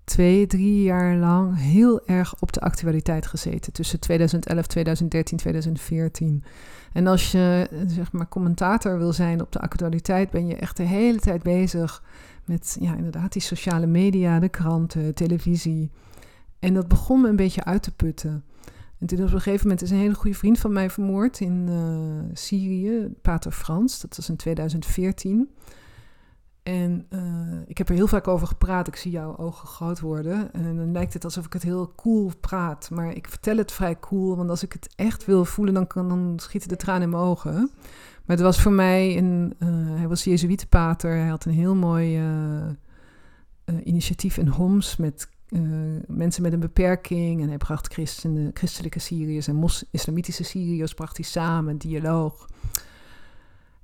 twee, 0.05 0.47
drie 0.47 0.83
jaar 0.83 1.17
lang 1.17 1.59
heel 1.59 2.07
erg 2.07 2.35
op 2.41 2.53
de 2.53 2.61
actualiteit 2.61 3.27
gezeten 3.27 3.73
tussen 3.73 4.01
2011, 4.01 4.67
2013, 4.67 5.39
2014. 5.39 6.45
En 6.93 7.07
als 7.07 7.33
je 7.33 7.69
eh, 7.71 7.79
zeg 7.87 8.13
maar 8.13 8.29
commentator 8.29 8.99
wil 8.99 9.13
zijn 9.13 9.41
op 9.41 9.53
de 9.53 9.61
actualiteit, 9.61 10.31
ben 10.31 10.47
je 10.47 10.57
echt 10.57 10.77
de 10.77 10.83
hele 10.83 11.19
tijd 11.19 11.43
bezig 11.43 12.03
met 12.45 12.77
ja, 12.81 12.97
inderdaad 12.97 13.33
die 13.33 13.43
sociale 13.43 13.87
media, 13.87 14.39
de 14.41 14.49
kranten, 14.49 15.15
televisie. 15.15 15.91
En 16.59 16.75
dat 16.75 16.89
begon 16.89 17.21
me 17.21 17.29
een 17.29 17.37
beetje 17.37 17.65
uit 17.65 17.83
te 17.83 17.95
putten. 17.95 18.45
En 18.99 19.07
toen 19.07 19.19
op 19.19 19.33
een 19.33 19.41
gegeven 19.41 19.63
moment 19.63 19.83
is 19.83 19.91
een 19.91 19.97
hele 19.97 20.15
goede 20.15 20.37
vriend 20.37 20.59
van 20.59 20.73
mij 20.73 20.91
vermoord 20.91 21.41
in 21.41 21.67
eh, 21.69 22.37
Syrië, 22.37 23.09
Pater 23.23 23.53
Frans. 23.53 24.01
Dat 24.01 24.17
was 24.17 24.29
in 24.29 24.37
2014. 24.37 25.49
En 26.65 27.07
eh, 27.09 27.21
ik 27.67 27.79
heb 27.79 27.89
er 27.89 27.95
heel 27.95 28.07
vaak 28.07 28.29
over 28.29 28.47
gepraat. 28.47 28.89
Ik 28.89 28.97
zie 28.97 29.11
jouw 29.11 29.37
ogen 29.37 29.69
groot 29.69 30.01
worden. 30.01 30.53
En 30.53 30.77
dan 30.77 30.93
lijkt 30.93 31.13
het 31.13 31.25
alsof 31.25 31.45
ik 31.47 31.53
het 31.53 31.63
heel 31.63 31.93
cool 31.97 32.33
praat. 32.41 32.91
Maar 32.91 33.13
ik 33.13 33.29
vertel 33.29 33.57
het 33.57 33.73
vrij 33.73 33.99
cool. 34.01 34.37
Want 34.37 34.51
als 34.51 34.63
ik 34.63 34.73
het 34.73 34.93
echt 34.97 35.25
wil 35.25 35.45
voelen, 35.45 35.75
dan, 35.75 35.87
kan, 35.87 36.09
dan 36.09 36.33
schieten 36.37 36.69
de 36.69 36.77
tranen 36.77 37.03
in 37.03 37.09
mijn 37.09 37.23
ogen. 37.23 37.71
Maar 38.25 38.37
het 38.37 38.41
was 38.41 38.61
voor 38.61 38.73
mij 38.73 39.19
een... 39.19 39.55
eh, 39.59 39.69
hij 39.97 40.09
was 40.09 40.25
Jezuïetenpater. 40.25 41.11
Hij 41.11 41.29
had 41.29 41.45
een 41.45 41.53
heel 41.53 41.75
mooi 41.75 42.17
eh, 42.17 43.77
initiatief 43.85 44.37
in 44.37 44.49
Homs 44.49 44.97
met 44.97 45.33
mensen 46.07 46.43
met 46.43 46.53
een 46.53 46.61
beperking. 46.61 47.43
En 47.43 47.49
hij 47.49 47.57
bracht 47.57 47.95
christelijke 48.53 48.99
Syriërs 48.99 49.49
en 49.49 49.55
mos, 49.55 49.85
islamitische 49.91 50.45
Syriërs 50.45 50.95
bracht 50.95 51.17
hij 51.17 51.27
samen, 51.27 51.79
dialoog. 51.79 52.47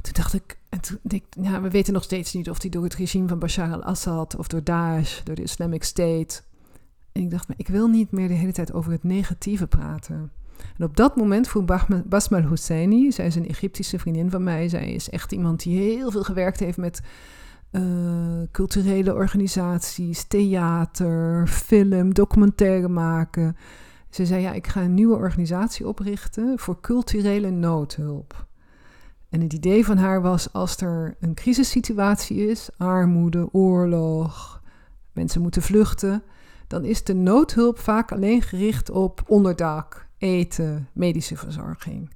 Toen 0.00 0.12
dacht 0.12 0.34
ik, 0.34 0.58
en 0.68 0.80
toen 0.80 0.98
dacht 1.02 1.22
ik, 1.22 1.24
ja, 1.42 1.60
we 1.60 1.70
weten 1.70 1.92
nog 1.92 2.02
steeds 2.02 2.32
niet 2.32 2.50
of 2.50 2.60
hij 2.60 2.70
door 2.70 2.84
het 2.84 2.94
regime 2.94 3.28
van 3.28 3.38
Bashar 3.38 3.72
al-Assad 3.72 4.36
of 4.36 4.46
door 4.46 4.64
Daesh, 4.64 5.22
door 5.22 5.34
de 5.34 5.42
Islamic 5.42 5.84
State. 5.84 6.40
En 7.12 7.22
ik 7.22 7.30
dacht, 7.30 7.48
maar 7.48 7.56
ik 7.58 7.68
wil 7.68 7.88
niet 7.88 8.10
meer 8.10 8.28
de 8.28 8.34
hele 8.34 8.52
tijd 8.52 8.72
over 8.72 8.92
het 8.92 9.02
negatieve 9.04 9.66
praten. 9.66 10.32
En 10.78 10.84
op 10.84 10.96
dat 10.96 11.16
moment 11.16 11.48
vroeg 11.48 11.64
Bahma- 11.64 12.02
Basma 12.06 12.48
Husseini, 12.48 13.12
zij 13.12 13.26
is 13.26 13.34
een 13.34 13.48
Egyptische 13.48 13.98
vriendin 13.98 14.30
van 14.30 14.42
mij, 14.42 14.68
zij 14.68 14.92
is 14.92 15.10
echt 15.10 15.32
iemand 15.32 15.62
die 15.62 15.80
heel 15.80 16.10
veel 16.10 16.22
gewerkt 16.22 16.60
heeft 16.60 16.76
met 16.76 17.02
eh, 17.70 17.82
culturele 18.52 19.14
organisaties, 19.14 20.24
theater, 20.24 21.46
film, 21.46 22.14
documentaire 22.14 22.88
maken. 22.88 23.56
Ze 24.10 24.26
zei, 24.26 24.42
ja, 24.42 24.52
ik 24.52 24.66
ga 24.66 24.82
een 24.82 24.94
nieuwe 24.94 25.16
organisatie 25.16 25.88
oprichten 25.88 26.58
voor 26.58 26.80
culturele 26.80 27.50
noodhulp. 27.50 28.46
En 29.30 29.40
het 29.40 29.52
idee 29.52 29.84
van 29.84 29.96
haar 29.96 30.22
was, 30.22 30.52
als 30.52 30.76
er 30.76 31.16
een 31.20 31.34
crisissituatie 31.34 32.48
is, 32.48 32.70
armoede, 32.76 33.52
oorlog, 33.52 34.62
mensen 35.12 35.42
moeten 35.42 35.62
vluchten, 35.62 36.22
dan 36.66 36.84
is 36.84 37.04
de 37.04 37.14
noodhulp 37.14 37.78
vaak 37.78 38.12
alleen 38.12 38.42
gericht 38.42 38.90
op 38.90 39.22
onderdak, 39.26 40.08
eten, 40.18 40.88
medische 40.92 41.36
verzorging. 41.36 42.10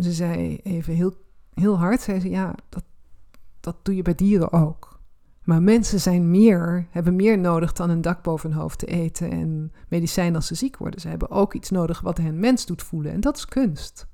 Ze 0.00 0.12
zei 0.12 0.56
even 0.56 0.94
heel, 0.94 1.14
heel 1.54 1.78
hard, 1.78 2.00
zei 2.00 2.20
ze, 2.20 2.30
ja, 2.30 2.54
dat, 2.68 2.84
dat 3.60 3.76
doe 3.82 3.96
je 3.96 4.02
bij 4.02 4.14
dieren 4.14 4.52
ook. 4.52 5.00
Maar 5.42 5.62
mensen 5.62 6.00
zijn 6.00 6.30
meer, 6.30 6.86
hebben 6.90 7.16
meer 7.16 7.38
nodig 7.38 7.72
dan 7.72 7.90
een 7.90 8.00
dak 8.00 8.22
boven 8.22 8.50
hun 8.50 8.58
hoofd 8.58 8.78
te 8.78 8.86
eten 8.86 9.30
en 9.30 9.72
medicijn 9.88 10.34
als 10.34 10.46
ze 10.46 10.54
ziek 10.54 10.76
worden. 10.76 11.00
Ze 11.00 11.08
hebben 11.08 11.30
ook 11.30 11.54
iets 11.54 11.70
nodig 11.70 12.00
wat 12.00 12.18
hen 12.18 12.40
mens 12.40 12.66
doet 12.66 12.82
voelen 12.82 13.12
en 13.12 13.20
dat 13.20 13.36
is 13.36 13.46
kunst. 13.46 14.06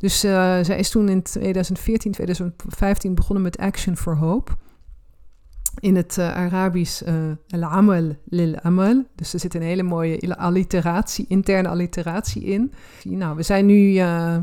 Dus 0.00 0.24
eh, 0.24 0.58
zij 0.62 0.78
is 0.78 0.90
toen 0.90 1.08
in 1.08 1.22
2014, 1.22 2.12
2015 2.12 3.14
begonnen 3.14 3.42
met 3.42 3.58
Action 3.58 3.96
for 3.96 4.16
Hope. 4.16 4.52
In 5.78 5.96
het 5.96 6.18
eh, 6.18 6.36
Arabisch 6.36 7.02
eh, 7.02 7.14
al-amal 7.48 8.16
lil-amal. 8.24 9.04
Dus 9.14 9.32
er 9.32 9.40
zit 9.40 9.54
een 9.54 9.62
hele 9.62 9.82
mooie 9.82 10.36
alliteratie, 10.36 11.24
interne 11.28 11.68
alliteratie 11.68 12.42
in. 12.42 12.72
Nou, 13.02 13.36
we 13.36 13.42
zijn 13.42 13.66
nu 13.66 13.96
eh, 13.96 14.36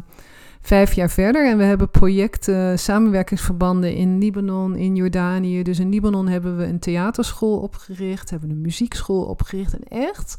vijf 0.61 0.93
jaar 0.93 1.09
verder 1.09 1.49
en 1.49 1.57
we 1.57 1.63
hebben 1.63 1.89
projecten, 1.89 2.79
samenwerkingsverbanden 2.79 3.95
in 3.95 4.17
Libanon, 4.17 4.75
in 4.75 4.95
Jordanië. 4.95 5.63
Dus 5.63 5.79
in 5.79 5.89
Libanon 5.89 6.27
hebben 6.27 6.57
we 6.57 6.65
een 6.65 6.79
theaterschool 6.79 7.57
opgericht, 7.57 8.29
hebben 8.29 8.49
een 8.49 8.61
muziekschool 8.61 9.23
opgericht. 9.23 9.73
En 9.73 9.83
echt 9.83 10.35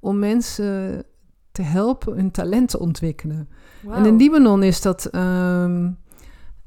om 0.00 0.18
mensen 0.18 1.04
te 1.54 1.62
helpen 1.62 2.16
hun 2.16 2.30
talent 2.30 2.68
te 2.68 2.78
ontwikkelen. 2.78 3.48
En 3.90 4.06
in 4.06 4.16
Libanon 4.16 4.62
is 4.62 4.80
dat 4.80 5.04
ehm, 5.04 5.90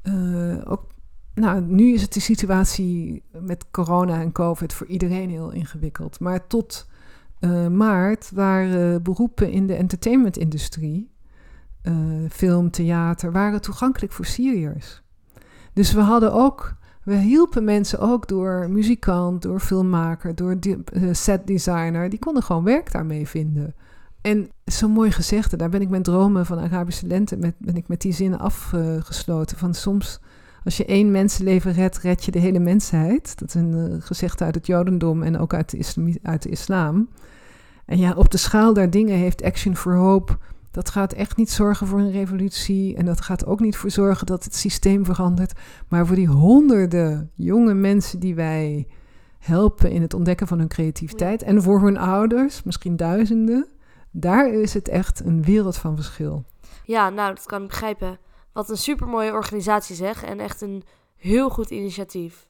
eh, 0.02 0.56
ook. 0.64 0.86
Nou, 1.34 1.60
nu 1.60 1.92
is 1.92 2.02
het 2.02 2.12
de 2.12 2.20
situatie 2.20 3.22
met 3.40 3.70
corona 3.70 4.20
en 4.20 4.32
COVID 4.32 4.72
voor 4.72 4.86
iedereen 4.86 5.30
heel 5.30 5.50
ingewikkeld. 5.50 6.20
Maar 6.20 6.46
tot 6.46 6.88
eh, 7.38 7.66
maart 7.66 8.30
waren 8.34 9.02
beroepen 9.02 9.50
in 9.50 9.66
de 9.66 9.74
entertainmentindustrie, 9.74 11.10
eh, 11.82 11.94
film, 12.30 12.70
theater, 12.70 13.32
waren 13.32 13.60
toegankelijk 13.60 14.12
voor 14.12 14.24
Syriërs. 14.24 15.02
Dus 15.72 15.92
we 15.92 16.00
hadden 16.00 16.32
ook 16.32 16.76
We 17.02 17.16
hielpen 17.16 17.64
mensen 17.64 17.98
ook 17.98 18.28
door 18.28 18.70
muzikant, 18.70 19.42
door 19.42 19.60
filmmaker, 19.60 20.34
door 20.34 20.58
uh, 20.60 21.08
setdesigner. 21.12 22.08
Die 22.08 22.18
konden 22.18 22.42
gewoon 22.42 22.64
werk 22.64 22.92
daarmee 22.92 23.28
vinden. 23.28 23.74
En 24.28 24.50
zo 24.66 24.88
mooi 24.88 25.10
gezegd, 25.10 25.58
daar 25.58 25.68
ben 25.68 25.80
ik 25.80 25.88
mijn 25.88 26.02
dromen 26.02 26.46
van 26.46 26.58
Arabische 26.58 27.06
lente, 27.06 27.36
met, 27.36 27.54
ben 27.58 27.76
ik 27.76 27.88
met 27.88 28.00
die 28.00 28.12
zinnen 28.12 28.38
afgesloten. 28.38 29.56
Van 29.56 29.74
soms, 29.74 30.20
als 30.64 30.76
je 30.76 30.84
één 30.84 31.10
mensenleven 31.10 31.72
redt, 31.72 31.98
red 31.98 32.24
je 32.24 32.30
de 32.30 32.38
hele 32.38 32.58
mensheid. 32.58 33.38
Dat 33.38 33.48
is 33.48 33.54
een 33.54 33.72
uh, 33.72 33.94
gezegde 33.98 34.44
uit 34.44 34.54
het 34.54 34.66
Jodendom 34.66 35.22
en 35.22 35.38
ook 35.38 35.54
uit 35.54 35.70
de, 35.70 36.18
uit 36.22 36.42
de 36.42 36.48
islam. 36.48 37.08
En 37.84 37.98
ja, 37.98 38.12
op 38.12 38.30
de 38.30 38.36
schaal 38.36 38.74
daar 38.74 38.90
dingen 38.90 39.16
heeft 39.16 39.42
Action 39.42 39.76
for 39.76 39.94
Hope 39.94 40.38
dat 40.70 40.90
gaat 40.90 41.12
echt 41.12 41.36
niet 41.36 41.50
zorgen 41.50 41.86
voor 41.86 41.98
een 41.98 42.10
revolutie 42.10 42.96
en 42.96 43.04
dat 43.04 43.20
gaat 43.20 43.46
ook 43.46 43.60
niet 43.60 43.76
voor 43.76 43.90
zorgen 43.90 44.26
dat 44.26 44.44
het 44.44 44.54
systeem 44.54 45.04
verandert, 45.04 45.52
maar 45.88 46.06
voor 46.06 46.16
die 46.16 46.26
honderden 46.26 47.30
jonge 47.34 47.74
mensen 47.74 48.20
die 48.20 48.34
wij 48.34 48.86
helpen 49.38 49.90
in 49.90 50.02
het 50.02 50.14
ontdekken 50.14 50.46
van 50.46 50.58
hun 50.58 50.68
creativiteit 50.68 51.42
en 51.42 51.62
voor 51.62 51.82
hun 51.82 51.96
ouders, 51.96 52.62
misschien 52.62 52.96
duizenden, 52.96 53.66
daar 54.10 54.48
is 54.52 54.74
het 54.74 54.88
echt 54.88 55.20
een 55.24 55.42
wereld 55.42 55.76
van 55.76 55.96
verschil. 55.96 56.44
Ja, 56.84 57.10
nou, 57.10 57.34
dat 57.34 57.46
kan 57.46 57.62
ik 57.62 57.68
begrijpen. 57.68 58.18
Wat 58.52 58.70
een 58.70 58.76
supermooie 58.76 59.32
organisatie 59.32 59.96
zeg 59.96 60.24
en 60.24 60.40
echt 60.40 60.60
een 60.60 60.82
heel 61.16 61.50
goed 61.50 61.70
initiatief. 61.70 62.46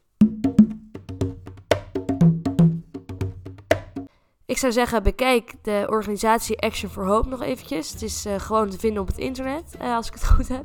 Ik 4.46 4.58
zou 4.58 4.72
zeggen, 4.72 5.02
bekijk 5.02 5.54
de 5.62 5.86
organisatie 5.90 6.60
Action 6.60 6.90
for 6.90 7.06
Hope 7.06 7.28
nog 7.28 7.42
eventjes. 7.42 7.90
Het 7.90 8.02
is 8.02 8.26
uh, 8.26 8.34
gewoon 8.38 8.70
te 8.70 8.78
vinden 8.78 9.02
op 9.02 9.08
het 9.08 9.18
internet, 9.18 9.76
uh, 9.82 9.94
als 9.94 10.06
ik 10.06 10.12
het 10.12 10.24
goed 10.34 10.48
heb. 10.48 10.64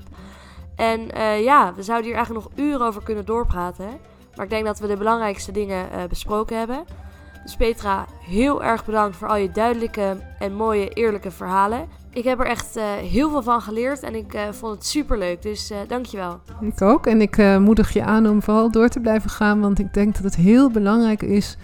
En 0.75 1.17
uh, 1.17 1.43
ja, 1.43 1.73
we 1.73 1.84
zouden 1.84 2.08
hier 2.08 2.15
eigenlijk 2.15 2.45
nog 2.45 2.58
uren 2.65 2.88
over 2.88 3.03
kunnen 3.03 3.25
doorpraten. 3.25 3.88
Maar 4.36 4.45
ik 4.45 4.51
denk 4.51 4.65
dat 4.65 4.79
we 4.79 4.88
de 4.88 4.97
belangrijkste 4.97 5.51
dingen 5.51 6.10
besproken 6.10 6.58
hebben. 6.58 6.86
Dus 7.43 7.56
Petra, 7.56 8.06
heel 8.25 8.63
erg 8.63 8.86
bedankt 8.86 9.15
voor 9.15 9.27
al 9.27 9.36
je 9.36 9.51
duidelijke 9.51 10.17
en 10.39 10.53
mooie, 10.53 10.89
eerlijke 10.89 11.32
verhalen. 11.32 11.88
Ik 12.10 12.23
heb 12.23 12.39
er 12.39 12.45
echt 12.45 12.79
heel 13.01 13.29
veel 13.29 13.41
van 13.41 13.62
geleerd 13.62 14.03
en 14.03 14.15
ik 14.15 14.38
vond 14.51 14.75
het 14.75 14.86
super 14.86 15.17
leuk. 15.17 15.41
Dus 15.41 15.71
dankjewel. 15.88 16.39
Ik 16.62 16.82
ook. 16.82 17.08
En 17.08 17.21
ik 17.21 17.38
moedig 17.60 17.93
je 17.93 18.03
aan 18.03 18.27
om 18.27 18.41
vooral 18.41 18.71
door 18.71 18.89
te 18.89 18.99
blijven 18.99 19.29
gaan. 19.29 19.60
Want 19.60 19.79
ik 19.79 19.93
denk 19.93 20.13
dat 20.13 20.23
het 20.23 20.36
heel 20.36 20.69
belangrijk 20.69 21.21
is 21.21 21.58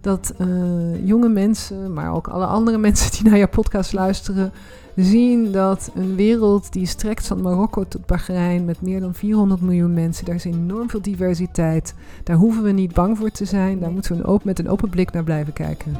dat 0.00 0.34
uh, 0.38 1.06
jonge 1.06 1.28
mensen, 1.28 1.92
maar 1.92 2.14
ook 2.14 2.28
alle 2.28 2.46
andere 2.46 2.78
mensen 2.88 3.10
die 3.10 3.30
naar 3.30 3.38
jouw 3.38 3.48
podcast 3.48 3.92
luisteren, 3.92 4.52
zien 4.94 5.52
dat 5.52 5.90
een 5.94 6.16
wereld 6.16 6.72
die 6.72 6.86
strekt 6.86 7.26
van 7.26 7.42
Marokko 7.42 7.84
tot 7.88 8.06
Bahrein 8.06 8.64
met 8.64 8.80
meer 8.80 9.00
dan 9.00 9.14
400 9.14 9.60
miljoen 9.60 9.94
mensen, 9.94 10.24
daar 10.24 10.34
is 10.34 10.44
enorm 10.44 10.90
veel 10.90 11.02
diversiteit. 11.02 11.94
Daar 12.24 12.36
hoeven 12.36 12.62
we 12.62 12.70
niet 12.70 12.92
bang 12.92 13.18
voor 13.18 13.30
te 13.30 13.44
zijn, 13.44 13.80
daar 13.80 13.90
moeten 13.90 14.12
we 14.12 14.18
een 14.18 14.26
open, 14.26 14.46
met 14.46 14.58
een 14.58 14.68
open 14.68 14.90
blik 14.90 15.12
naar 15.12 15.24
blijven 15.24 15.52
kijken. 15.52 15.96